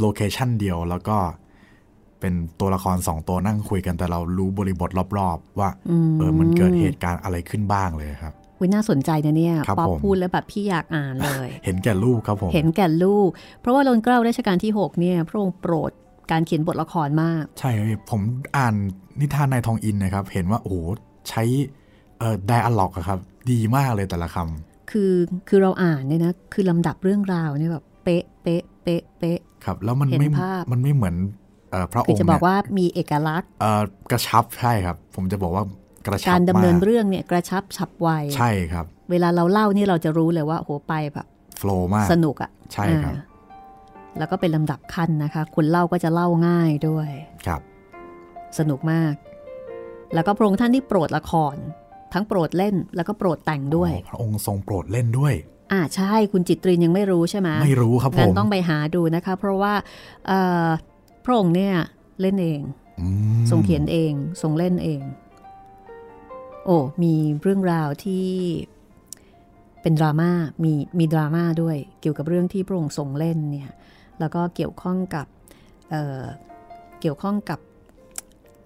[0.00, 1.16] โลเคชันเดียวแล้วก็
[2.20, 13.28] เป็นตัวละครสองตัวนั่งคุยกันแต่เรารู้บริบทรอบๆ ว่าอืมเออมันเกิดเหตุการณ์อะไรขึ้นบ้างเลยครับอุ๊ยน่าสนใจนะเนี่ยครับป๊อปผมพูดแล้วแบบพี่อยากอ่านเลย เห็นแก่ลูกครับผมเห็นแก่ลูก
[13.60, 15.90] เพราะว่ารัชกาลรัชกาลที่ 6 เนี่ย พระองค์โปรด
[16.30, 18.20] การเขียนบทละครมาก ใช่ครับพี่ผม
[18.56, 18.74] อ่าน
[19.20, 20.76] นิทานนายทองอินนะครับ เห็นว่าโอ้โห
[21.28, 21.42] ใช้
[22.18, 23.18] เอ่อไดอะล็อกครับ
[23.50, 25.12] ดีมากเลยแต่ละคำคือ
[25.48, 31.47] คือเราอ่านเนี่ยนะ คือลำดับเรื่องราวเนี่ยแบบเป๊ะเป๊ะเป๊ะเป๊ะครับ แล้วมันเห็นไม่ภาพมันไม่เหมือนเอ่อ
[31.92, 35.64] พระอคืองค์จะบอกเนี่ยว่ามีเอกลักษณ์เอ่อกระชับใช่ครับ ผมจะบอกว่า
[36.06, 41.26] กระชับการดำเนินมากเรื่องเนี่ยกระชับฉับไวใช่ครับ เวลาเราเล่านี่เราจะรู้เลยว่าโอ้โหไปแบบ
[41.58, 43.24] โฟล์มากสนุกอะใช่ครับอ่า
[44.18, 47.08] แล้วก็เป็นลำดับขั้นนะคะคนเล่าก็จะเล่าง่ายด้วย
[47.46, 47.60] ครับ
[48.58, 49.14] สนุกมาก
[50.14, 51.56] แล้วก็พระองค์ท่านที่โปรดละคร
[52.12, 55.34] ทั้งโปรดเล่นแล้วก็โปรดแต่งด้วยอ๋อพระองค์ทรงโปรดเล่นด้วย
[55.72, 59.72] อ่าใช่คุณจิตรินยังไม่รู้ใช่ไหมไม่รู้ครับผงั้นมต้องไปหาดูนะคะ เพราะว่า
[60.26, 60.87] เอ่อพ
[61.28, 61.74] ระองค์เนี่ย
[62.20, 62.60] เล่นเอง
[63.00, 63.06] อื
[63.38, 64.12] มทรงเขียนเอง
[64.42, 65.02] ทรงเล่นเอง
[66.64, 68.26] โอ้มีเรื่องราวที่
[69.82, 70.30] เป็นดราม่า
[70.64, 73.70] มีมีดราม่าด้วยเกี่ยวกับเรื่องที่พระองค์ทรงเล่นเนี่ย
[74.20, 75.26] แล้วก็เกี่ยวข้องกับ
[75.90, 76.22] เอ่อ
[77.00, 77.58] เกี่ยวข้องกับ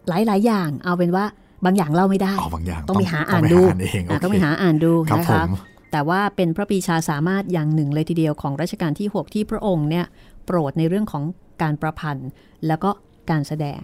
[0.09, 1.25] หลาย ๆ อย่าง เอาเป็นว่า
[1.65, 5.49] บางอย่างเล่าไม่ได้อ๋อบางอย่างต้องไปหาอ่านดูต้องไปหาอ่านเองอะโเคต้องไปหาอ่านดูครับนะผคะม
[5.93, 10.07] แต่ว่าเป็นพระปรีชาสามารถอย่างหนึ่งเลยทีเดียวของรัชกาลที่ 6 ที่พระองค์เนี่ย
[10.47, 11.23] โปรดในเรื่องของ
[11.63, 12.29] การประพันธ์
[12.67, 12.91] แล้วก็
[13.31, 13.83] การแสดง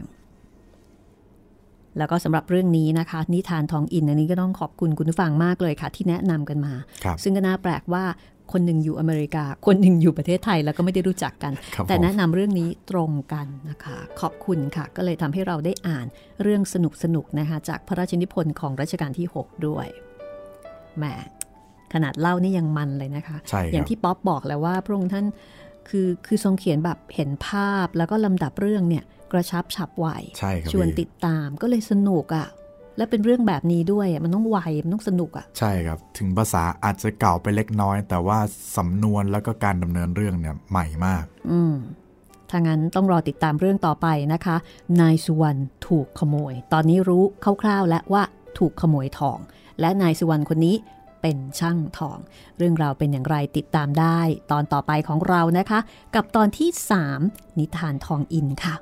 [1.99, 6.75] แล้วก็สำหรับเรื่องนี้นะคะ นิทานทองอินอันนี้ก็ต้องขอบคุณคุณผู้ฟังมากเลยค่ะ ที่แนะนำกันมา
[7.05, 8.05] ครับซึ่งก็น่าแปลกว่า
[8.53, 16.07] คนหนึ่งอยู่อเมริกา คนหนึ่งอยู่ประเทศไทยแล้วก็ไม่ได้รู้จักกันครับแต่ผมแนะนำเรื่องนี้ตรงกันนะคะ ขอบคุณค่ะ ก็เลยทำให้เราได้อ่าน
[16.43, 19.87] เรื่องสนุกสนุกๆนะคะ จากพระราชนิพนธ์ของรัชกาลที่ 6 ด้วย
[20.99, 21.05] แหม
[21.95, 25.27] ขนาดเล่านี่ยังมันเลยนะคะใช่คอย่ารังบที่ป๊อปบอกแล้วว่าพระองค์ท่าน
[25.89, 30.07] คือคือทรงเขียนแบบเห็นภาพแล้วก็ลำดับเรื่องเนี่ยกระชับฉับไว
[30.39, 32.49] ใช่ครับชวนพี่ติดตามก็เลยสนุกอะ่ะ
[32.97, 38.39] และเป็นเรื่องแบบนี้ด้วยอะมันต้องไวมันต้องสนุกอะ่ะ ใช่ครับ ถึงภาษาอาจจะเก่าไปเล็กน้อย แต่ว่า
[38.77, 41.75] สำนวนแล้วก็การดำเนินเรื่องเนี่ยใหม่มาก อืม
[42.51, 44.57] ถ้างั้นต้องรอติดตามเรื่องต่อไปนะคะ
[45.01, 47.25] นายสุวรรณถูกขโมย ตอนนี้รู้
[47.63, 48.23] คร่าวๆ แล้วว่า
[48.59, 49.39] ถูกขโมยทอง
[49.81, 50.77] และนายสุวรรณคนนี้
[51.23, 52.19] เป็นช่างทอง
[52.59, 55.79] เรื่องราวเป็นอย่างไรติดตามได้ตอนต่อไปของเรานะคะ
[56.15, 56.71] กับตอนที่
[57.15, 58.77] 3 นิทานทองอินค่ะ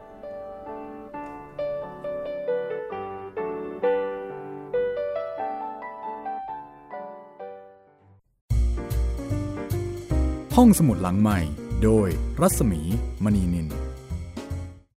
[10.56, 11.38] ห้องสมุดหลังใหม่
[11.84, 12.08] โดย
[12.40, 12.80] รัศมี
[13.24, 13.68] มณีนิน